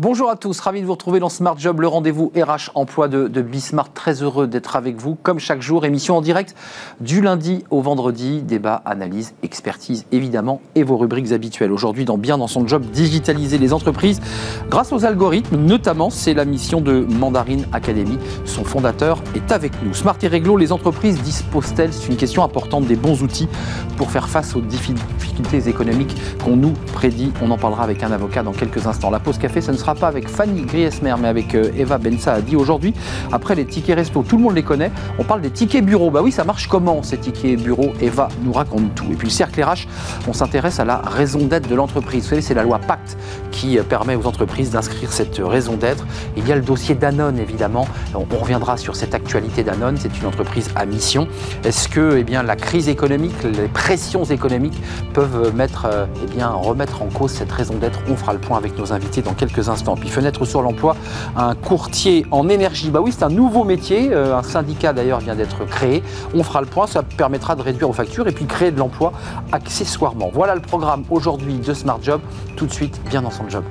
[0.00, 3.26] Bonjour à tous, ravi de vous retrouver dans Smart Job, le rendez-vous RH emploi de,
[3.26, 3.92] de Bismart.
[3.92, 5.84] Très heureux d'être avec vous, comme chaque jour.
[5.84, 6.54] Émission en direct
[7.00, 8.42] du lundi au vendredi.
[8.42, 11.72] Débat, analyse, expertise, évidemment, et vos rubriques habituelles.
[11.72, 14.20] Aujourd'hui, dans Bien dans son job, digitaliser les entreprises
[14.70, 15.56] grâce aux algorithmes.
[15.56, 18.18] Notamment, c'est la mission de Mandarine Academy.
[18.44, 19.94] Son fondateur est avec nous.
[19.94, 21.92] Smart et Réglo, les entreprises disposent-elles?
[21.92, 23.48] C'est une question importante des bons outils
[23.96, 27.32] pour faire face aux difficultés économiques qu'on nous prédit.
[27.42, 29.10] On en parlera avec un avocat dans quelques instants.
[29.10, 32.40] La pause café, ça ne sera pas avec Fanny Griesmer, mais avec euh, Eva Bensa
[32.40, 32.94] dit aujourd'hui,
[33.32, 36.10] après les tickets resto, tout le monde les connaît, on parle des tickets bureaux.
[36.10, 37.92] Bah oui, ça marche comment ces tickets bureaux?
[38.00, 39.06] Eva nous raconte tout.
[39.10, 39.86] Et puis le cercle RH,
[40.28, 42.24] on s'intéresse à la raison d'être de l'entreprise.
[42.24, 43.16] Vous savez, c'est la loi Pacte
[43.50, 46.06] qui euh, permet aux entreprises d'inscrire cette raison d'être.
[46.36, 47.86] Il y a le dossier Danone, évidemment.
[48.14, 49.96] On, reviendra sur cette actualité Danone.
[49.98, 51.26] C'est une entreprise à mission.
[51.64, 54.80] Est-ce que eh bien, la crise économique, les pressions économiques
[55.12, 58.00] peuvent mettre, euh, eh bien, remettre en cause cette raison d'être?
[58.08, 59.77] On fera le point avec nos invités dans quelques instants.
[59.98, 60.96] Puis fenêtre sur l'emploi,
[61.36, 62.90] un courtier en énergie.
[62.90, 64.10] Bah oui, c'est un nouveau métier.
[64.12, 66.02] Euh, un syndicat d'ailleurs vient d'être créé.
[66.34, 66.86] On fera le point.
[66.86, 69.12] Ça permettra de réduire vos factures et puis créer de l'emploi
[69.52, 70.30] accessoirement.
[70.32, 72.20] Voilà le programme aujourd'hui de Smart Job.
[72.56, 73.64] Tout de suite, bien dans son job.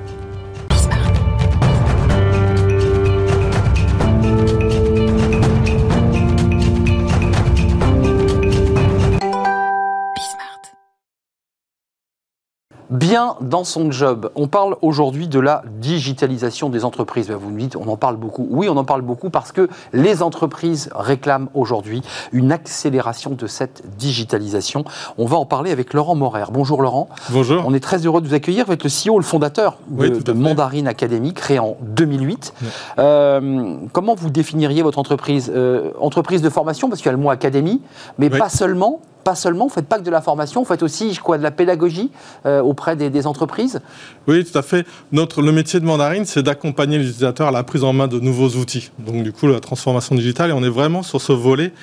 [12.90, 14.30] Bien dans son job.
[14.34, 17.28] On parle aujourd'hui de la digitalisation des entreprises.
[17.28, 18.46] Ben, vous me dites, on en parle beaucoup.
[18.50, 23.82] Oui, on en parle beaucoup parce que les entreprises réclament aujourd'hui une accélération de cette
[23.98, 24.84] digitalisation.
[25.18, 26.42] On va en parler avec Laurent Morer.
[26.50, 27.08] Bonjour Laurent.
[27.30, 27.62] Bonjour.
[27.66, 28.66] On est très heureux de vous accueillir.
[28.66, 32.54] Vous êtes le CEO, le fondateur de, Mandarine Academy, créé en 2008.
[32.98, 35.52] Euh, comment vous définiriez votre entreprise?
[35.54, 37.82] Euh, Entreprise de formation, parce qu'il y a le mot académie,
[38.18, 40.82] mais pas seulement pas seulement, vous ne faites pas que de la formation, vous faites
[40.82, 42.10] aussi quoi, de la pédagogie
[42.46, 43.78] euh, auprès des, entreprises
[44.26, 44.86] Oui, tout à fait.
[45.12, 48.48] Notre, le métier de Mandarine, c'est d'accompagner l'utilisateur à la prise en main de nouveaux
[48.56, 48.90] outils.
[48.98, 51.74] Donc du coup, la transformation digitale, et on est vraiment sur ce volet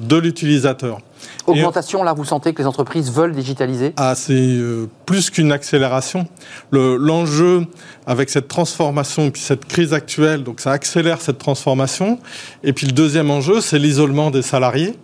[0.00, 1.00] de l'utilisateur.
[1.46, 3.92] Augmentation, là, vous sentez que les entreprises veulent digitaliser?
[3.98, 6.26] Ah, c'est euh, plus qu'une accélération.
[6.72, 7.66] L'enjeu
[8.06, 12.18] avec cette transformation et puis cette crise actuelle, donc ça accélère cette transformation.
[12.62, 14.94] Et puis le deuxième enjeu, c'est l'isolement des salariés.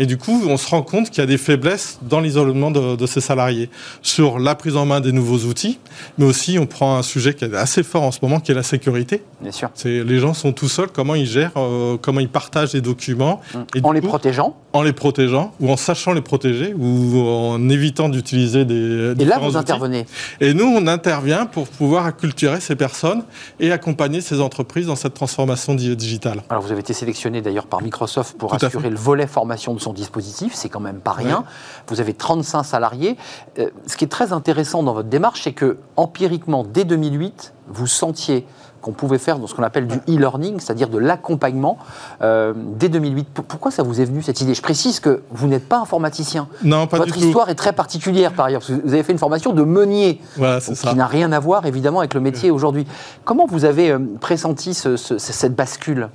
[0.00, 3.06] Et du coup, on se rend compte qu'il y a des faiblesses dans l'isolement de,
[3.06, 3.68] ces salariés
[4.00, 5.78] sur la prise en main des nouveaux outils,
[6.16, 8.54] mais aussi on prend un sujet qui est assez fort en ce moment, qui est
[8.54, 9.22] la sécurité.
[9.42, 9.68] Bien sûr.
[9.84, 13.42] Les gens sont tout seuls, comment ils gèrent, euh, comment ils partagent les documents.
[13.74, 18.08] Et en les protégeant En les protégeant, ou en sachant les protéger, ou en évitant
[18.08, 19.14] d'utiliser des...
[19.18, 20.06] Et là, vous intervenez
[20.40, 23.24] Et nous, on intervient pour pouvoir acculturer ces personnes
[23.58, 26.42] et accompagner ces entreprises dans cette transformation digitale.
[26.50, 29.92] Alors, vous avez été sélectionné d'ailleurs par Microsoft pour assurer le volet formation de son
[29.92, 31.44] dispositif, c'est quand même pas rien.
[31.88, 33.16] Vous avez 35 salariés.
[33.58, 37.86] Euh, ce qui est très intéressant dans votre démarche, c'est que empiriquement, dès 2008, vous
[37.86, 38.46] sentiez
[38.80, 41.78] qu'on pouvait faire dans ce qu'on appelle du e-learning, c'est-à-dire de l'accompagnement,
[42.22, 43.28] euh, dès 2008.
[43.46, 44.54] Pourquoi ça vous est venu cette idée?
[44.54, 46.48] Je précise que vous n'êtes pas informaticien.
[46.64, 48.62] Non, pas Votre histoire est très particulière par ailleurs.
[48.68, 52.20] vous avez fait une formation de meunier, qui n'a rien à voir évidemment avec le
[52.20, 52.86] métier aujourd'hui.
[53.24, 56.08] Comment vous avez euh, pressenti cette bascule?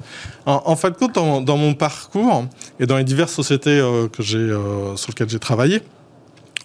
[0.46, 2.46] En, fait, dans, dans, mon parcours
[2.80, 4.50] et dans les diverses sociétés euh, que j'ai,
[4.96, 5.82] sur lesquelles j'ai travaillé,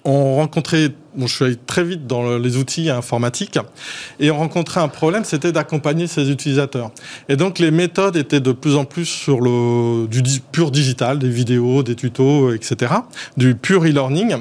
[0.05, 3.59] on rencontrait, bon, je suis allé très vite dans les outils informatiques,
[4.19, 6.91] et on rencontrait un problème, c'était d'accompagner ces utilisateurs.
[7.29, 10.23] Et donc les méthodes étaient de plus en plus sur le du
[10.53, 12.93] pur digital, des vidéos, des tutos, etc.,
[13.37, 14.37] du pur e-learning.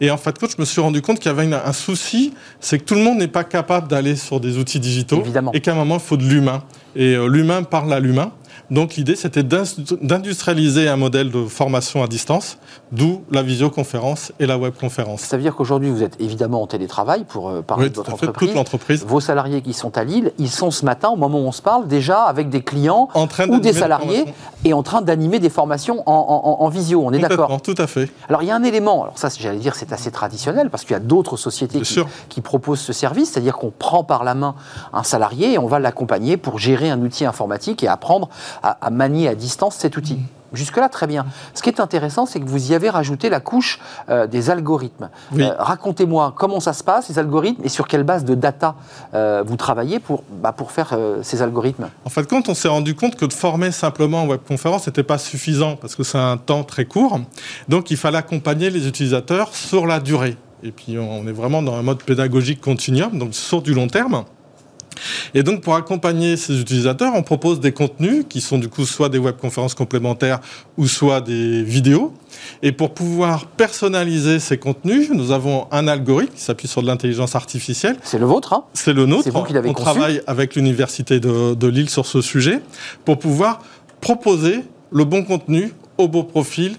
[0.00, 2.84] Et en fait, je me suis rendu compte qu'il y avait un souci, c'est que
[2.84, 5.52] tout le monde n'est pas capable d'aller sur des outils digitaux, Évidemment.
[5.52, 6.62] et qu'à un moment, il faut de l'humain.
[6.96, 8.32] Et euh, l'humain parle à l'humain.
[8.70, 12.58] Donc l'idée, c'était d'industrialiser un modèle de formation à distance,
[12.92, 15.22] d'où la visioconférence et la webconférence.
[15.22, 19.04] Ça veut dire qu'aujourd'hui, vous êtes évidemment en télétravail pour euh, parler de votre entreprise.
[19.06, 21.62] Vos salariés qui sont à Lille, ils sont ce matin, au moment où on se
[21.62, 23.08] parle, déjà avec des clients
[23.48, 24.26] ou des salariés
[24.64, 27.02] et en train d'animer des formations en, visio.
[27.04, 28.10] On est d'accord Tout à fait.
[28.28, 30.92] Alors il y a un élément, alors ça j'allais dire c'est assez traditionnel parce qu'il
[30.92, 34.54] y a d'autres sociétés qui, qui, proposent ce service, c'est-à-dire qu'on prend par la main
[34.92, 38.28] un salarié et on va l'accompagner pour gérer un outil informatique et apprendre
[38.62, 40.18] à, manier à distance cet outil.
[40.52, 41.26] Jusque-là, très bien.
[41.54, 45.08] Ce qui est intéressant, c'est que vous y avez rajouté la couche euh, des algorithmes.
[45.38, 48.74] Euh, racontez-moi comment ça se passe, ces algorithmes, et sur quelle base de data
[49.14, 51.88] euh, vous travaillez pour, bah, pour faire ces algorithmes?
[52.04, 55.18] En fait, quand on s'est rendu compte que de former simplement en webconférence n'était pas
[55.18, 57.20] suffisant, parce que c'est un temps très court.
[57.68, 60.36] Donc, il fallait accompagner les utilisateurs sur la durée.
[60.62, 64.24] Et puis, on est vraiment dans un mode pédagogique continuum, donc sur du long terme.
[65.34, 69.08] Et donc, pour accompagner ces utilisateurs, on propose des contenus qui sont du coup soit
[69.08, 70.40] des webconférences complémentaires
[70.76, 72.12] ou soit des vidéos.
[72.62, 77.34] Et pour pouvoir personnaliser ces contenus, nous avons un algorithme qui s'appuie sur de l'intelligence
[77.34, 77.96] artificielle.
[78.02, 79.24] C'est le vôtre, hein C'est le nôtre.
[79.24, 79.84] C'est vous qui l'avez On conçu.
[79.84, 82.60] travaille avec l'Université de, de Lille sur ce sujet
[83.04, 83.60] pour pouvoir
[84.00, 84.60] proposer
[84.92, 86.76] le bon contenu au bon profil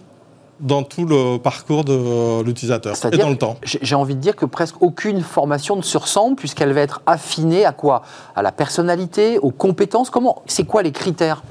[0.61, 3.57] dans tout le parcours de l'utilisateur et dans le temps.
[3.63, 7.65] j'ai envie de dire que presque aucune formation ne se ressemble puisqu'elle va être affinée
[7.65, 8.03] à quoi?
[8.35, 10.09] À la personnalité, aux compétences?
[10.09, 11.43] Comment C'est quoi les critères?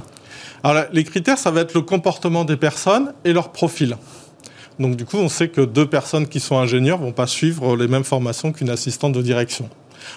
[0.63, 3.97] Alors, les critères, ça va être le comportement des personnes et leur profil.
[4.79, 7.89] Donc, du coup, on sait que deux personnes qui sont ingénieurs vont pas suivre les
[7.89, 9.69] mêmes formations qu'une assistante de direction.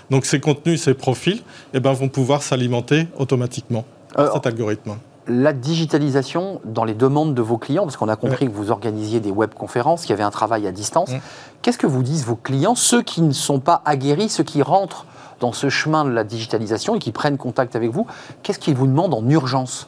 [0.09, 1.41] Donc, ces contenus, ces profils,
[1.73, 3.85] eh ben, vont pouvoir s'alimenter automatiquement
[4.15, 4.95] par Euh, cet algorithme.
[5.27, 9.19] La digitalisation dans les demandes de vos clients, parce qu'on a compris que vous organisiez
[9.21, 11.11] des webconférences, qu'il y avait un travail à distance.
[11.61, 15.05] Qu'est-ce que vous disent vos clients, ceux qui ne sont pas aguerris, ceux qui rentrent
[15.39, 18.05] dans ce chemin de la digitalisation et qui prennent contact avec vous?
[18.43, 19.87] Qu'est-ce qu'ils vous demandent en urgence?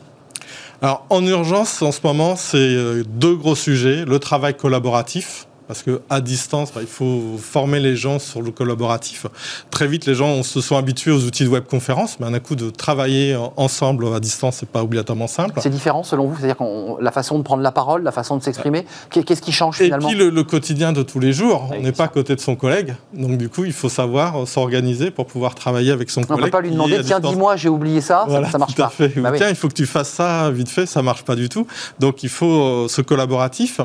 [0.81, 4.05] Alors, en urgence, en ce moment, c'est euh, deux gros sujets.
[4.05, 9.25] Le travail collaboratif, parce qu'à distance, bah, il faut former les gens sur le collaboratif.
[9.71, 12.69] Très vite, les gens se sont habitués aux outils de webconférence, mais un coup de
[12.69, 15.59] travailler en- ensemble à distance, c'est pas obligatoirement simple.
[15.61, 16.35] C'est différent selon vous?
[16.39, 16.57] C'est-à-dire
[17.01, 19.85] la façon de prendre la parole, la façon de s'exprimer Qu'est- Qu'est-ce qui change Et
[19.85, 20.07] finalement?
[20.09, 22.55] puis le, le quotidien de tous les jours, on n'est pas à côté de son
[22.55, 26.23] collègue, donc du coup il faut savoir euh, s'organiser pour pouvoir travailler avec son On
[26.23, 26.45] ne collègue.
[26.45, 28.83] peut pas lui demander, à tiens, dis-moi, j'ai oublié ça, ça- Voilà, ça, marche tout
[28.83, 29.09] à fait.
[29.19, 29.37] Bah oui.
[29.37, 31.65] Tiens, il faut que tu fasses ça vite fait, ça marche pas du tout.
[31.99, 33.79] Donc il faut euh, ce collaboratif.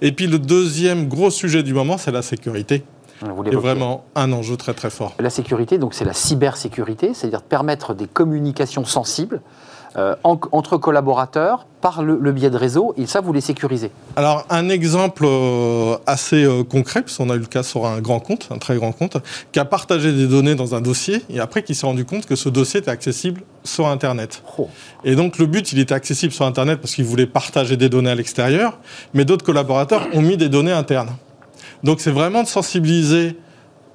[0.00, 2.84] Et puis le deuxième gros sujet du moment, c'est la sécurité.
[3.20, 5.14] C'est vraiment un enjeu très très fort.
[5.20, 9.40] La sécurité, donc c'est la cybersécurité, c'est-à-dire permettre des communications sensibles
[9.96, 13.90] euh, en- entre collaborateurs par le, le biais de réseaux, et ça, vous les sécurisez.
[14.16, 18.20] Alors un exemple euh, assez euh, concret, puisqu'on a eu le cas sur un grand
[18.20, 19.16] compte, un très grand compte,
[19.50, 22.36] qui a partagé des données dans un dossier et après qui s'est rendu compte que
[22.36, 24.42] ce dossier était accessible sur Internet.
[24.58, 24.68] Oh.
[25.04, 28.10] Et donc le but, il était accessible sur Internet parce qu'il voulait partager des données
[28.10, 28.78] à l'extérieur,
[29.14, 31.10] mais d'autres collaborateurs ont mis des données internes.
[31.82, 33.36] Donc c'est vraiment de sensibiliser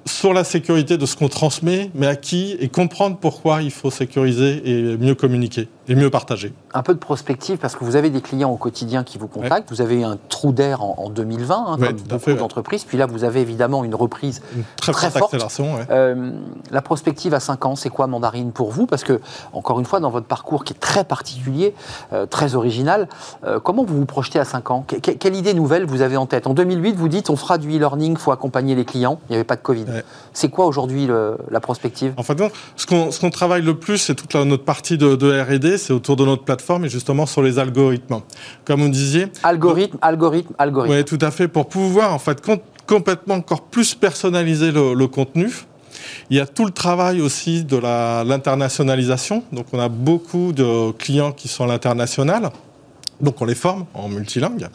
[0.04, 3.90] sur la sécurité de ce qu'on transmet, mais à qui, et comprendre pourquoi il faut
[3.90, 6.52] sécuriser et mieux communiquer et mieux partager.
[6.74, 9.70] Un peu de prospective, parce que vous avez des clients au quotidien qui vous contactent,
[9.70, 12.98] vous avez eu un trou d'air en, en 2020, hein, Ouais, comme beaucoup d'entreprises, puis
[12.98, 14.42] là, vous avez évidemment une reprise.
[14.56, 15.74] Une très, Très forte accélération.
[15.76, 15.86] ouais.
[15.90, 16.32] Euh,
[16.70, 18.86] la prospective à 5 ans, c'est quoi Mandarine pour vous?
[18.86, 19.20] Parce que,
[19.52, 21.74] encore une fois, dans votre parcours qui est très particulier,
[22.12, 23.08] euh, très original,
[23.44, 24.84] euh, comment vous vous projetez à 5 ans?
[24.86, 26.46] Que- que- Quelle idée nouvelle vous avez en tête?
[26.46, 29.36] En 2008, vous dites on fera du e-learning, il faut accompagner les clients, il n'y
[29.36, 29.86] avait pas de Covid.
[30.32, 31.08] C'est quoi aujourd'hui
[31.50, 32.12] la prospective?
[32.16, 32.86] En fait, non, ce
[33.20, 36.24] qu'on travaille le plus, c'est toute la- notre partie de, de R&D, c'est autour de
[36.24, 38.20] notre plateforme et justement sur les algorithmes.
[38.64, 40.94] Comme vous disiez, Algorithme, algorithme, algorithme.
[40.96, 41.48] Oui, tout à fait.
[41.48, 45.50] Pour pouvoir en fait com- complètement encore plus personnaliser le, le contenu.
[46.30, 49.42] Il y a tout le travail aussi de l'internationalisation.
[49.52, 52.50] Donc, on a beaucoup de clients qui sont à l'international.
[53.20, 54.68] Donc, on les forme en multilingue.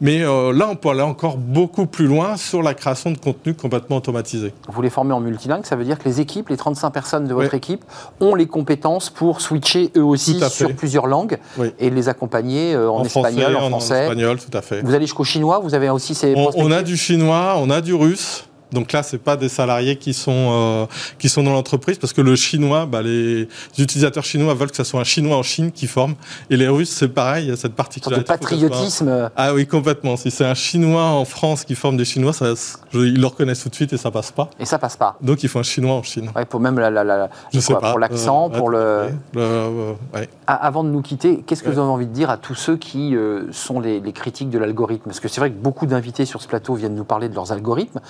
[0.00, 3.54] Mais euh, là, on peut aller encore beaucoup plus loin sur la création de contenu
[3.54, 4.52] complètement automatisé.
[4.68, 7.34] Vous les formez en multilingue, ça veut dire que les équipes, les 35 personnes de
[7.34, 7.58] votre Oui.
[7.58, 7.84] équipe,
[8.20, 11.68] ont les compétences pour switcher eux aussi sur plusieurs langues Oui.
[11.78, 14.02] et les accompagner euh, en, espagnol, en français.
[14.04, 14.82] espagnol, tout à fait.
[14.82, 17.80] Vous allez jusqu'au chinois, vous avez aussi ces On, on a du chinois, on a
[17.80, 18.44] du russe.
[18.72, 20.86] Donc là, c'est pas des salariés qui sont euh,
[21.18, 23.48] qui sont dans l'entreprise parce que le chinois, bah, les
[23.78, 26.14] utilisateurs chinois veulent que ce soit un chinois en Chine qui forme
[26.50, 28.30] et les Russes, c'est pareil, il y a cette particularité.
[28.32, 29.30] Un- patriotisme.
[29.36, 30.16] Ah oui, complètement.
[30.16, 32.46] Si c'est un chinois en France qui forme des chinois, ça,
[32.92, 34.50] ils le reconnaissent tout de suite et ça passe pas.
[34.58, 35.16] Et ça passe pas.
[35.22, 36.30] Donc il faut un chinois en Chine.
[36.34, 37.90] Ouais, pour même la, la- la- Je sais quoi, pas.
[37.90, 39.08] pour l'accent, Euh, pour le.
[39.34, 40.28] Le- euh, ouais.
[40.48, 43.14] Avant de nous quitter, qu'est-ce que vous avez envie de dire à tous ceux qui
[43.16, 45.04] euh, sont les, les critiques de l'algorithme?
[45.06, 47.52] Parce que c'est vrai que beaucoup d'invités sur ce plateau viennent nous parler de leurs
[47.52, 48.00] algorithmes.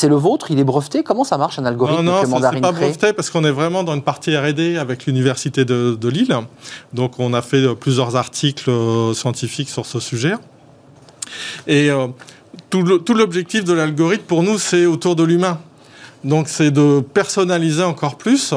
[0.00, 1.02] C'est le vôtre, il est breveté.
[1.02, 3.94] Comment ça marche un algorithme Non, non, c'est pas breveté parce qu'on est vraiment dans
[3.94, 6.34] une partie R&D avec l'université de, de Lille.
[6.94, 10.32] Donc, on a fait euh, plusieurs articles euh, scientifiques sur ce sujet.
[11.66, 12.06] Et euh,
[12.70, 15.58] tout l'objectif de l'algorithme pour nous, c'est autour de l'humain.
[16.24, 18.54] Donc, c'est de personnaliser encore plus.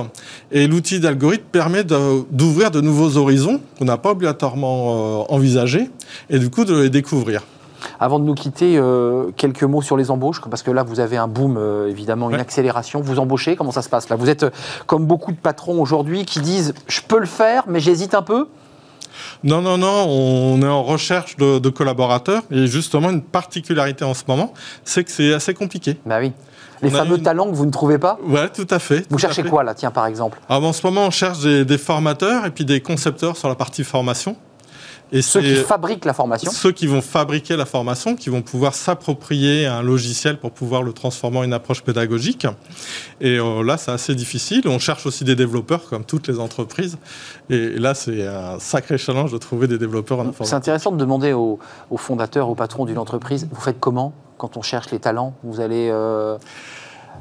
[0.50, 5.90] Et l'outil d'algorithme permet de- d'ouvrir de, nouveaux horizons qu'on n'a pas obligatoirement euh, envisagés
[6.30, 7.42] et du coup de les découvrir.
[8.00, 11.18] Avant de nous quitter, euh, quelques mots sur les embauches, parce que là, vous avez
[11.18, 13.02] un boom, euh, évidemment, une accélération.
[13.02, 14.16] Vous embauchez, comment ça se passe là?
[14.16, 14.50] Vous êtes euh,
[14.88, 18.48] comme beaucoup de patrons aujourd'hui qui disent je peux le faire, mais j'hésite un peu?
[19.44, 22.42] Non, non, non, on est en recherche de, de collaborateurs.
[22.52, 25.98] Et justement, une particularité en ce moment, c'est que c'est assez compliqué.
[26.06, 26.32] Bah oui.
[26.82, 28.18] Les On fameux une- talents que vous ne trouvez pas?
[28.28, 29.06] Ouais, tout à fait.
[29.10, 29.50] Vous cherchez fait.
[29.50, 30.40] quoi là, tiens, par exemple?
[30.50, 33.56] Alors, en ce moment, on cherche des, des formateurs et puis des concepteurs sur la
[33.56, 34.36] partie formation.
[35.14, 38.74] Et ceux qui fabriquent la formation Ceux qui vont fabriquer la formation, qui vont pouvoir
[38.74, 42.48] s'approprier un logiciel pour pouvoir le transformer en une approche pédagogique.
[43.22, 44.64] Et euh, là, c'est assez difficile.
[44.66, 46.98] On cherche aussi des développeurs, comme toutes les entreprises.
[47.52, 50.48] Et là, c'est un sacré challenge de trouver des développeurs en informatique.
[50.48, 51.60] C'est intéressant de demander aux,
[51.96, 55.36] fondateurs, aux patrons d'une entreprise, vous faites comment quand on cherche les talents?
[55.44, 55.90] Vous allez...
[55.92, 56.38] Euh,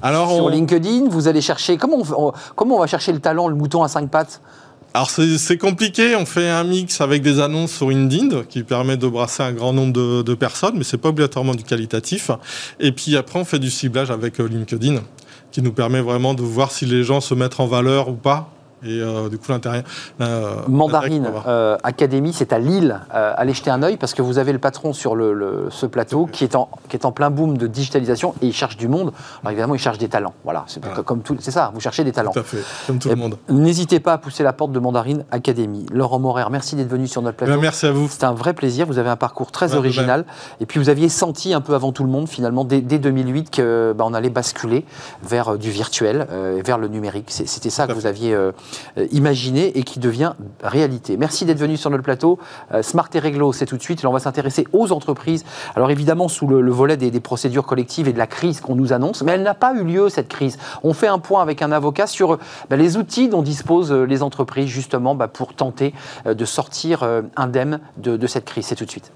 [0.00, 1.76] Alors, sur LinkedIn, vous allez chercher...
[1.76, 4.40] Comment on, comment on va chercher le talent, le mouton à cinq pattes?
[4.94, 9.06] Alors c'est compliqué, on fait un mix avec des annonces sur LinkedIn qui permet de
[9.06, 12.30] brasser un grand nombre de, personnes, mais c'est pas obligatoirement du qualitatif.
[12.78, 15.02] Et puis après on fait du ciblage avec euh, LinkedIn
[15.50, 18.52] qui nous permet vraiment de voir si les gens se mettent en valeur ou pas
[18.84, 19.84] et euh, du coup, l'intérêt.
[20.20, 23.00] Euh, Mandarine euh, Académie, c'est à Lille.
[23.10, 26.44] allez jeter un œil parce que vous avez le patron sur le, ce plateau qui
[26.44, 29.12] est, en, qui est en plein boom de digitalisation et il cherche du monde.
[29.42, 30.34] Alors évidemment, il cherche des talents.
[30.44, 31.36] Voilà, c'est comme tout.
[31.40, 32.32] C'est ça, vous cherchez des talents.
[32.32, 33.36] Tout à fait, comme tout le monde.
[33.48, 35.86] N'hésitez pas à pousser la porte de Mandarine Académie.
[35.92, 37.60] Laurent Morer, merci d'être venu sur notre plateau.
[37.60, 38.08] merci à vous.
[38.08, 38.86] C'est un vrai plaisir.
[38.86, 40.24] Vous avez un parcours très original.
[40.60, 43.94] Et puis vous aviez senti un peu avant tout le monde, finalement, dès, 2008, qu'on
[43.96, 44.84] bah, allait basculer
[45.22, 46.26] vers du virtuel,
[46.64, 47.30] vers le numérique.
[47.30, 48.52] C'était ça que vous aviez euh,
[49.10, 51.16] imaginé et qui devient réalité.
[51.16, 52.38] Merci d'être venu sur notre plateau.
[52.72, 54.02] Euh, Smart et Réglo, c'est tout de suite.
[54.02, 55.44] Là, on va s'intéresser aux entreprises.
[55.74, 59.22] Alors évidemment, sous le, volet des, procédures collectives et de la crise qu'on nous annonce,
[59.22, 60.58] mais elle n'a pas eu lieu, cette crise.
[60.82, 62.38] On fait un point avec un avocat sur
[62.68, 65.94] bah, les outils dont disposent euh, les entreprises, justement, bah, pour tenter
[66.26, 67.04] de sortir
[67.36, 68.66] indemne de, de cette crise.
[68.66, 69.12] C'est tout de suite.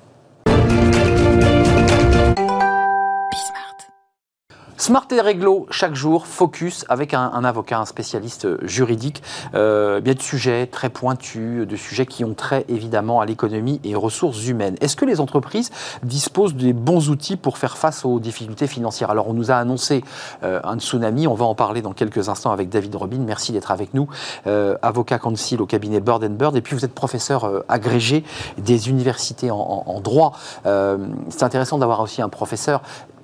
[4.86, 9.20] Smart et réglo, chaque jour, focus avec un, avocat, un spécialiste juridique.
[9.56, 13.96] Euh, bien de sujets très pointus, de sujets qui ont trait évidemment à l'économie et
[13.96, 14.76] aux ressources humaines.
[14.80, 15.72] Est-ce que les entreprises
[16.04, 19.10] disposent des bons outils pour faire face aux difficultés financières?
[19.10, 20.04] Alors, on nous a annoncé
[20.44, 21.26] euh, un tsunami.
[21.26, 23.18] On va en parler dans quelques instants avec David Robin.
[23.26, 24.08] Merci d'être avec nous.
[24.46, 26.54] Euh, avocat counsel au cabinet Bird Bird.
[26.56, 28.22] Et puis, vous êtes professeur euh, agrégé
[28.56, 30.34] des universités en, en droit.
[30.62, 32.82] C'est intéressant d'avoir aussi un professeur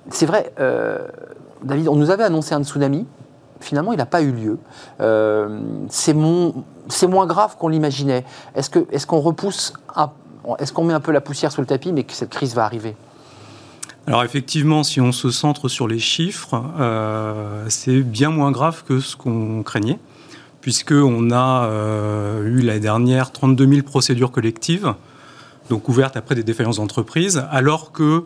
[0.09, 0.51] c'est vrai,
[1.63, 3.05] David, on nous avait annoncé un tsunami.
[3.59, 4.59] Finalement, il n'a pas eu lieu.
[4.99, 8.25] Euh, c'est moins grave qu'on l'imaginait.
[8.55, 9.73] Est-ce qu'on repousse,
[10.59, 12.65] est-ce qu'on met un peu la poussière sous le tapis, mais que cette crise va
[12.65, 12.95] arriver?
[14.05, 18.99] Alors effectivement, si on se centre sur les chiffres, euh, c'est bien moins grave que
[18.99, 19.97] ce qu'on craignait,
[20.59, 24.93] puisqu'on a euh, eu la dernière 32 000 procédures collectives,
[25.69, 28.25] donc ouvertes après des défaillances d'entreprise, alors que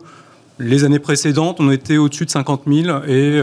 [0.58, 3.40] les années précédentes, on était au-dessus de 50 000 et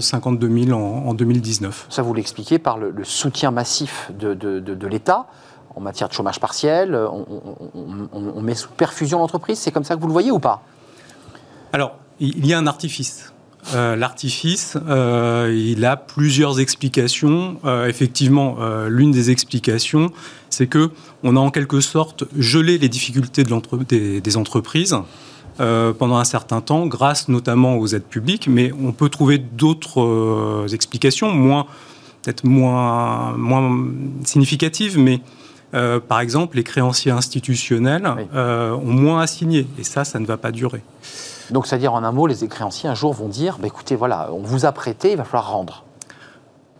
[0.00, 1.86] 52 euh, 000 en, 2019.
[1.88, 5.26] Ça, vous l'expliquez par le, soutien massif de, l'État
[5.74, 6.94] en matière de chômage partiel.
[6.94, 9.58] On, met sous perfusion l'entreprise.
[9.58, 10.62] C'est comme ça que vous le voyez ou pas?
[11.72, 13.32] Alors, il y a un artifice.
[13.74, 17.58] Euh, l'artifice, euh, il a plusieurs explications.
[17.86, 18.56] effectivement,
[18.88, 20.10] l'une des explications,
[20.48, 20.90] c'est que
[21.22, 24.96] on a en quelque sorte gelé les difficultés des entreprises
[25.60, 30.00] euh, pendant un certain temps, grâce notamment aux aides publiques, mais on peut trouver d'autres
[30.00, 31.66] euh, explications, moins
[32.22, 33.86] peut-être moins, moins
[34.24, 35.20] significatives, mais
[35.74, 40.36] euh, par exemple, les créanciers institutionnels ont moins à signer, et ça, ça ne va
[40.36, 40.82] pas durer.
[41.50, 44.42] Donc, c'est-à-dire, en un mot, les créanciers, un jour, vont dire, bah, écoutez, voilà, on
[44.42, 45.84] vous a prêté, il va falloir rendre.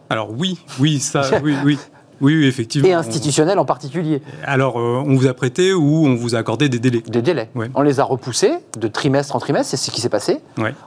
[0.08, 1.78] Alors oui, oui, ça, oui, oui.
[2.20, 2.88] Oui, effectivement.
[2.88, 4.22] Et institutionnel en particulier.
[4.44, 7.50] Alors, euh, on vous a prêté ou on vous a accordé des délais Des délais.
[7.74, 10.40] On les a repoussés de trimestre en trimestre, c'est ce qui s'est passé.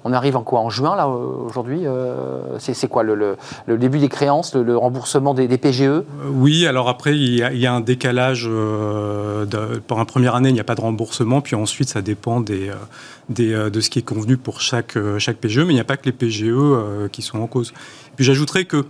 [0.03, 3.37] On arrive en quoi En juin, là, aujourd'hui euh, C'est quoi le,
[3.67, 7.81] début des créances, le, remboursement des, PGE euh, Oui, alors après, il y a, un
[7.81, 8.43] décalage.
[8.43, 12.41] De, pour une première année, il n'y a pas de remboursement, puis ensuite, ça dépend
[12.41, 12.71] des,
[13.29, 16.05] de ce qui est convenu pour chaque, chaque PGE, mais il n'y a pas que
[16.05, 16.51] les PGE
[17.11, 17.73] qui sont en cause.
[18.15, 18.85] Puis j'ajouterais que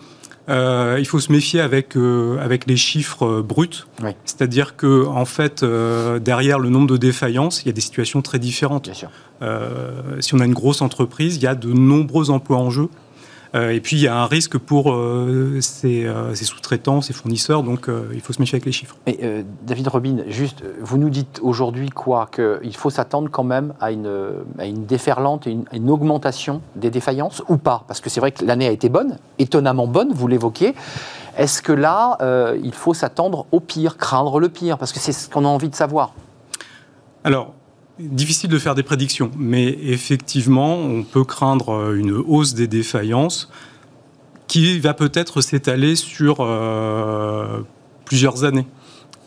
[0.50, 3.86] euh, il faut se méfier avec, euh, avec les chiffres euh, bruts.
[4.26, 8.40] C'est-à-dire que, en fait, derrière le nombre de défaillances, il y a des situations très
[8.40, 8.90] différentes.
[10.20, 12.90] si on a une grosse entreprise, il y a de nombreux emplois en jeu.
[13.56, 17.64] Euh, et puis, il y a un risque pour euh, ces, euh, sous-traitants, ces fournisseurs,
[17.64, 18.96] donc il faut se méfier avec les chiffres.
[19.06, 22.30] Mais David Robin, juste, vous nous dites aujourd'hui quoi?
[22.34, 24.12] Qu'il faut s'attendre quand même à une,
[24.58, 27.84] à une déferlante, une, une augmentation des défaillances ou pas?
[27.88, 30.74] Parce que c'est vrai que l'année a été bonne, étonnamment bonne, vous l'évoquiez.
[31.38, 32.18] Est-ce que là,
[32.64, 34.78] il faut s'attendre au pire, craindre le pire?
[34.78, 36.14] Parce que c'est ce qu'on a envie de savoir.
[37.24, 37.54] Alors,
[38.00, 43.52] Difficile de faire des prédictions, mais effectivement, on peut craindre euh, une hausse des défaillances
[44.48, 47.60] qui va peut-être s'étaler sur euh,
[48.06, 48.66] plusieurs années.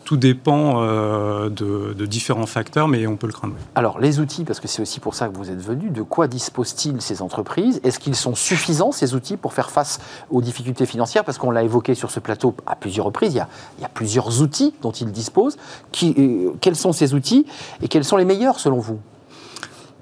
[0.07, 3.55] Tout dépend euh, de, différents facteurs, mais on peut le craindre.
[3.75, 6.29] Alors, les outils, parce que c'est aussi pour ça que vous êtes venu, de quoi
[6.29, 7.81] disposent-ils ces entreprises?
[7.83, 9.99] Est-ce qu'ils sont suffisants, ces outils, pour faire face
[10.31, 11.25] aux difficultés financières?
[11.25, 13.49] Parce qu'on l'a évoqué sur ce plateau à plusieurs reprises, il y a,
[13.79, 15.57] il y a plusieurs outils dont ils disposent.
[15.91, 17.45] Qui, euh, quels sont ces outils
[17.81, 19.01] et quels sont les meilleurs selon vous?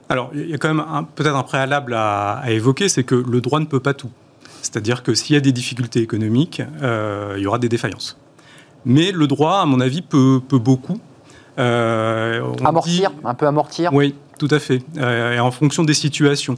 [0.07, 0.85] Alors, il y a quand même
[1.15, 4.11] peut-être un préalable à, évoquer, c'est que le droit ne peut pas tout.
[4.61, 8.19] C'est-à-dire que s'il y a des difficultés économiques, euh, il y aura des défaillances.
[8.85, 10.99] Mais le droit, à mon avis, peut, beaucoup.
[11.57, 14.83] Euh, amortir, un peu amortir Oui, tout à fait.
[14.97, 16.55] Euh, et en fonction des situations.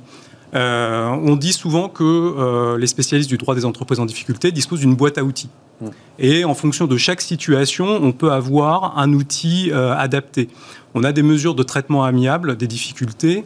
[0.53, 5.17] on dit souvent que les spécialistes du droit des entreprises en difficulté disposent d'une boîte
[5.17, 5.49] à outils.
[5.81, 5.87] Mm.
[6.19, 10.49] Et en fonction de chaque situation, on peut avoir un outil adapté.
[10.95, 13.45] On a des mesures de traitement amiable des difficultés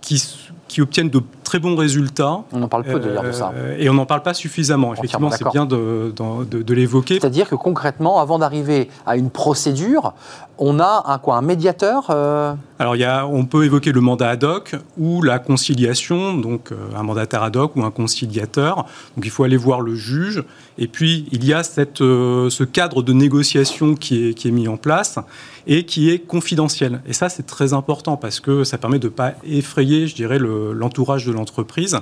[0.00, 0.22] qui
[0.68, 2.40] qui obtiennent de très bons résultats.
[2.52, 3.52] On en parle peu d'ailleurs de ça.
[3.54, 4.92] Euh, et on n'en parle pas suffisamment.
[4.92, 7.20] Effectivement, c'est bien de, de, l'évoquer.
[7.20, 10.12] C'est-à-dire que concrètement, avant d'arriver à une procédure,
[10.58, 14.00] on a un, quoi, un médiateur euh Alors, il y a, on peut évoquer le
[14.00, 18.84] mandat ad hoc ou la conciliation, donc euh, un mandataire ad hoc ou un conciliateur.
[19.16, 20.42] Donc, il faut aller voir le juge.
[20.78, 24.66] Et puis, il y a cette, ce cadre de négociation qui est, qui est mis
[24.66, 25.18] en place
[25.66, 27.00] et qui est confidentiel.
[27.06, 30.38] Et ça, c'est très important parce que ça permet de ne pas effrayer, je dirais,
[30.38, 31.98] l'entourage de l'entreprise.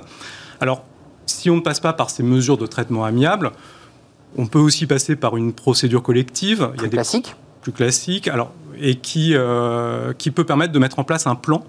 [0.59, 0.83] Alors,
[1.25, 3.51] si on ne passe pas par ces mesures de traitement amiable,
[4.37, 6.67] on peut aussi passer par une procédure collective.
[6.69, 10.73] Plus Il y a des classique Plus classique, alors, et qui, euh, qui peut permettre
[10.73, 11.63] de mettre en place un plan.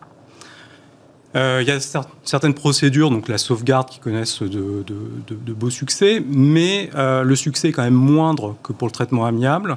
[1.35, 1.79] Euh, il y a
[2.25, 7.69] certaines procédures, donc la sauvegarde, qui connaissent de, de, beaux succès, mais euh, le succès
[7.69, 9.77] est quand même moindre que pour le traitement amiable.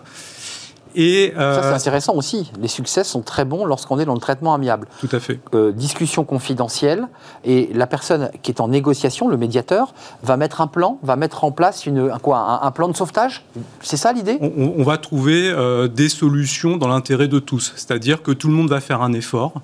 [0.96, 2.52] Et Ça, c'est euh, intéressant aussi.
[2.60, 4.88] Les succès sont très bons lorsqu'on est dans le traitement amiable.
[5.00, 5.40] Tout à fait.
[5.54, 7.08] Euh, discussion confidentielle.
[7.44, 9.94] Et la personne qui est en négociation, le médiateur,
[10.24, 13.46] va mettre un plan, va mettre en place une, un, quoi, un, plan de sauvetage.
[13.82, 14.40] C'est ça l'idée?
[14.42, 17.74] On, va trouver euh, des solutions dans l'intérêt de tous.
[17.76, 19.62] C'est-à-dire que tout le monde va faire un effort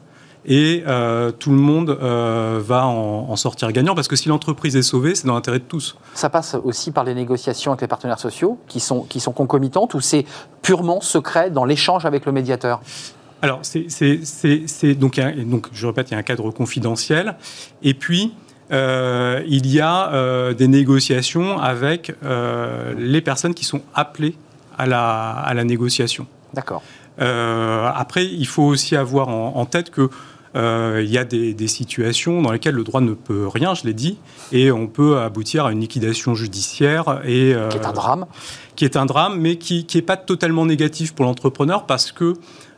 [0.47, 4.83] et euh, tout le monde euh, va en, sortir gagnant parce que si l'entreprise est
[4.83, 5.97] sauvée, c'est dans l'intérêt de tous.
[6.13, 9.93] Ça passe aussi par les négociations avec les partenaires sociaux qui sont, qui sont concomitantes
[9.93, 10.25] ou c'est
[10.61, 12.81] purement secret dans l'échange avec le médiateur?
[13.41, 17.35] Alors, c'est, donc, donc, je répète, il y a un cadre confidentiel.
[17.83, 18.33] Et puis,
[18.71, 22.13] euh, il y a des négociations avec
[22.97, 24.35] les personnes qui sont appelées
[24.77, 26.27] à la, à la négociation.
[26.53, 26.81] D'accord.
[27.19, 30.09] après, il faut aussi avoir en tête que
[30.55, 34.17] il y a des, situations dans lesquelles le droit ne peut rien, je l'ai dit,
[34.51, 37.21] et on peut aboutir à une liquidation judiciaire.
[37.25, 38.25] Et, euh, qui est un drame.
[38.75, 42.33] Qui est un drame, mais qui n'est pas totalement négatif pour l'entrepreneur parce que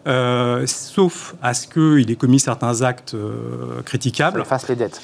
[0.08, 3.16] euh, sauf à ce qu'il ait commis certains actes
[3.86, 4.40] critiquables.
[4.40, 5.02] Ça efface les dettes.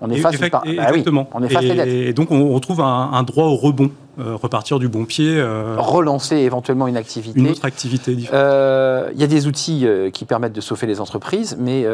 [0.00, 1.28] On efface, bah exactement.
[1.32, 1.88] on efface et, les dettes.
[1.88, 5.38] Et donc on retrouve un, droit au rebond, euh, repartir du bon pied.
[5.38, 7.40] Euh, Relancer éventuellement une activité.
[7.40, 8.38] Une autre activité différente.
[8.38, 11.86] Euh, il y a des outils qui permettent de sauver les entreprises, mais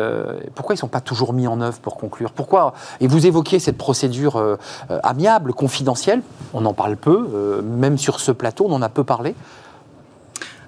[0.54, 2.32] pourquoi ils ne sont pas toujours mis en œuvre pour conclure?
[2.32, 2.74] Pourquoi?
[3.00, 6.22] Et vous évoquez cette procédure amiable, confidentielle,
[6.54, 9.34] on en parle peu, même sur ce plateau, on en a peu parlé.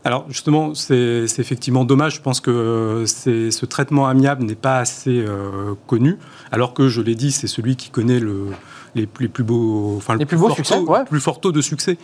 [0.05, 2.17] Alors justement, c'est effectivement dommage.
[2.17, 5.25] Je pense que ce traitement amiable n'est pas assez
[5.87, 6.19] connu
[6.55, 8.47] alors que je l'ai dit, c'est celui qui connaît le,
[8.95, 11.99] les, plus beaux, enfin, les plus, beaux succès, plus fort taux de succès.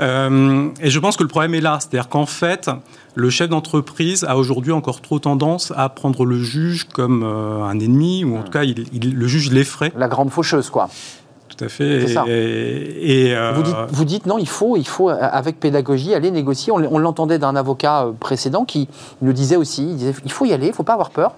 [0.00, 2.70] Euh, et je pense que le problème est là, c'est-à-dire qu'en fait,
[3.14, 7.78] le chef d'entreprise a aujourd'hui encore trop tendance à prendre le juge comme euh, un
[7.78, 9.92] ennemi, ou en tout cas, il, le juge l'effraie.
[9.96, 10.88] La grande faucheuse, quoi.
[11.60, 12.04] Tout à fait.
[12.26, 13.52] Et, euh,
[13.90, 16.72] vous, dites, non, il faut, il faut, avec pédagogie, aller négocier.
[16.72, 18.88] On, l'entendait d'un avocat précédent qui
[19.20, 21.34] nous disait aussi, il, disait, il faut y aller, il ne faut pas avoir peur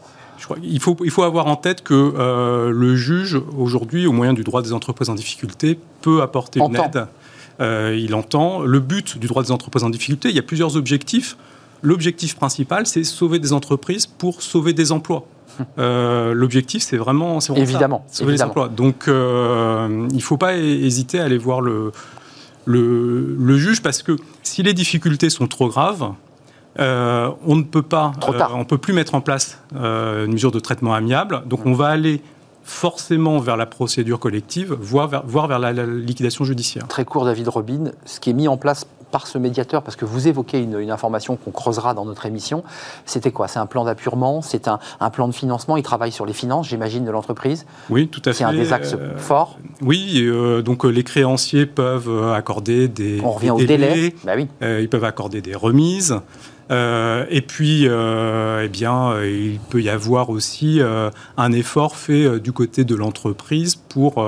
[0.63, 4.45] il, faut, il faut avoir en tête que euh, le juge, aujourd'hui, au moyen du
[4.45, 7.07] droit des entreprises en difficulté, peut apporter une aide.
[7.61, 8.63] Euh, il entend.
[8.63, 11.37] Le but du droit des entreprises en difficulté, il y a plusieurs objectifs.
[11.83, 15.27] L'objectif principal, c'est sauver des entreprises pour sauver des emplois.
[15.79, 18.69] Euh, l'objectif, c'est vraiment, évidemment, sauver des emplois.
[18.69, 21.93] Donc, il ne faut pas hésiter à aller voir le,
[22.65, 26.13] le, le, juge parce que si les difficultés sont trop graves,
[26.79, 30.51] euh, on ne peut pas, euh, on peut plus mettre en place euh, une mesure
[30.51, 31.43] de traitement amiable.
[31.47, 32.23] Donc, on va aller
[32.65, 36.87] forcément vers la procédure collective, voire vers, la, liquidation judiciaire.
[36.89, 40.05] Très court, David Robin, ce qui est mis en place par ce médiateur, parce que
[40.05, 42.65] vous évoquez une, information qu'on creusera dans notre émission,
[43.07, 43.47] c'était quoi?
[43.47, 47.05] C'est un plan d'appurement, c'est un, plan de financement, il travaille sur les finances, j'imagine,
[47.05, 47.67] de l'entreprise?
[47.91, 48.39] Oui, tout à fait.
[48.39, 49.59] C'est un des axes forts?
[49.81, 50.27] Oui,
[50.65, 54.49] donc les créanciers peuvent accorder des On revient au délai, bah oui.
[54.61, 56.17] ils peuvent accorder des remises,
[56.73, 60.81] et puis, eh bien, il peut y avoir aussi
[61.37, 64.25] un effort fait du côté de l'entreprise pour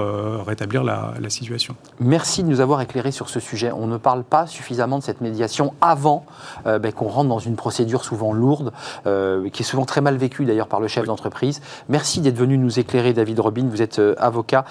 [0.47, 1.75] rétablir la, situation.
[2.01, 3.73] Merci de nous avoir éclairé sur ce sujet.
[3.73, 6.27] On ne parle pas suffisamment de cette médiation avant
[6.65, 8.73] ben, qu'on rentre dans une procédure souvent lourde,
[9.05, 11.61] qui est souvent très mal vécue d'ailleurs par le chef d'entreprise.
[11.89, 13.67] Merci d'être venu nous éclairer, David Robin.
[13.71, 14.65] Vous êtes avocat,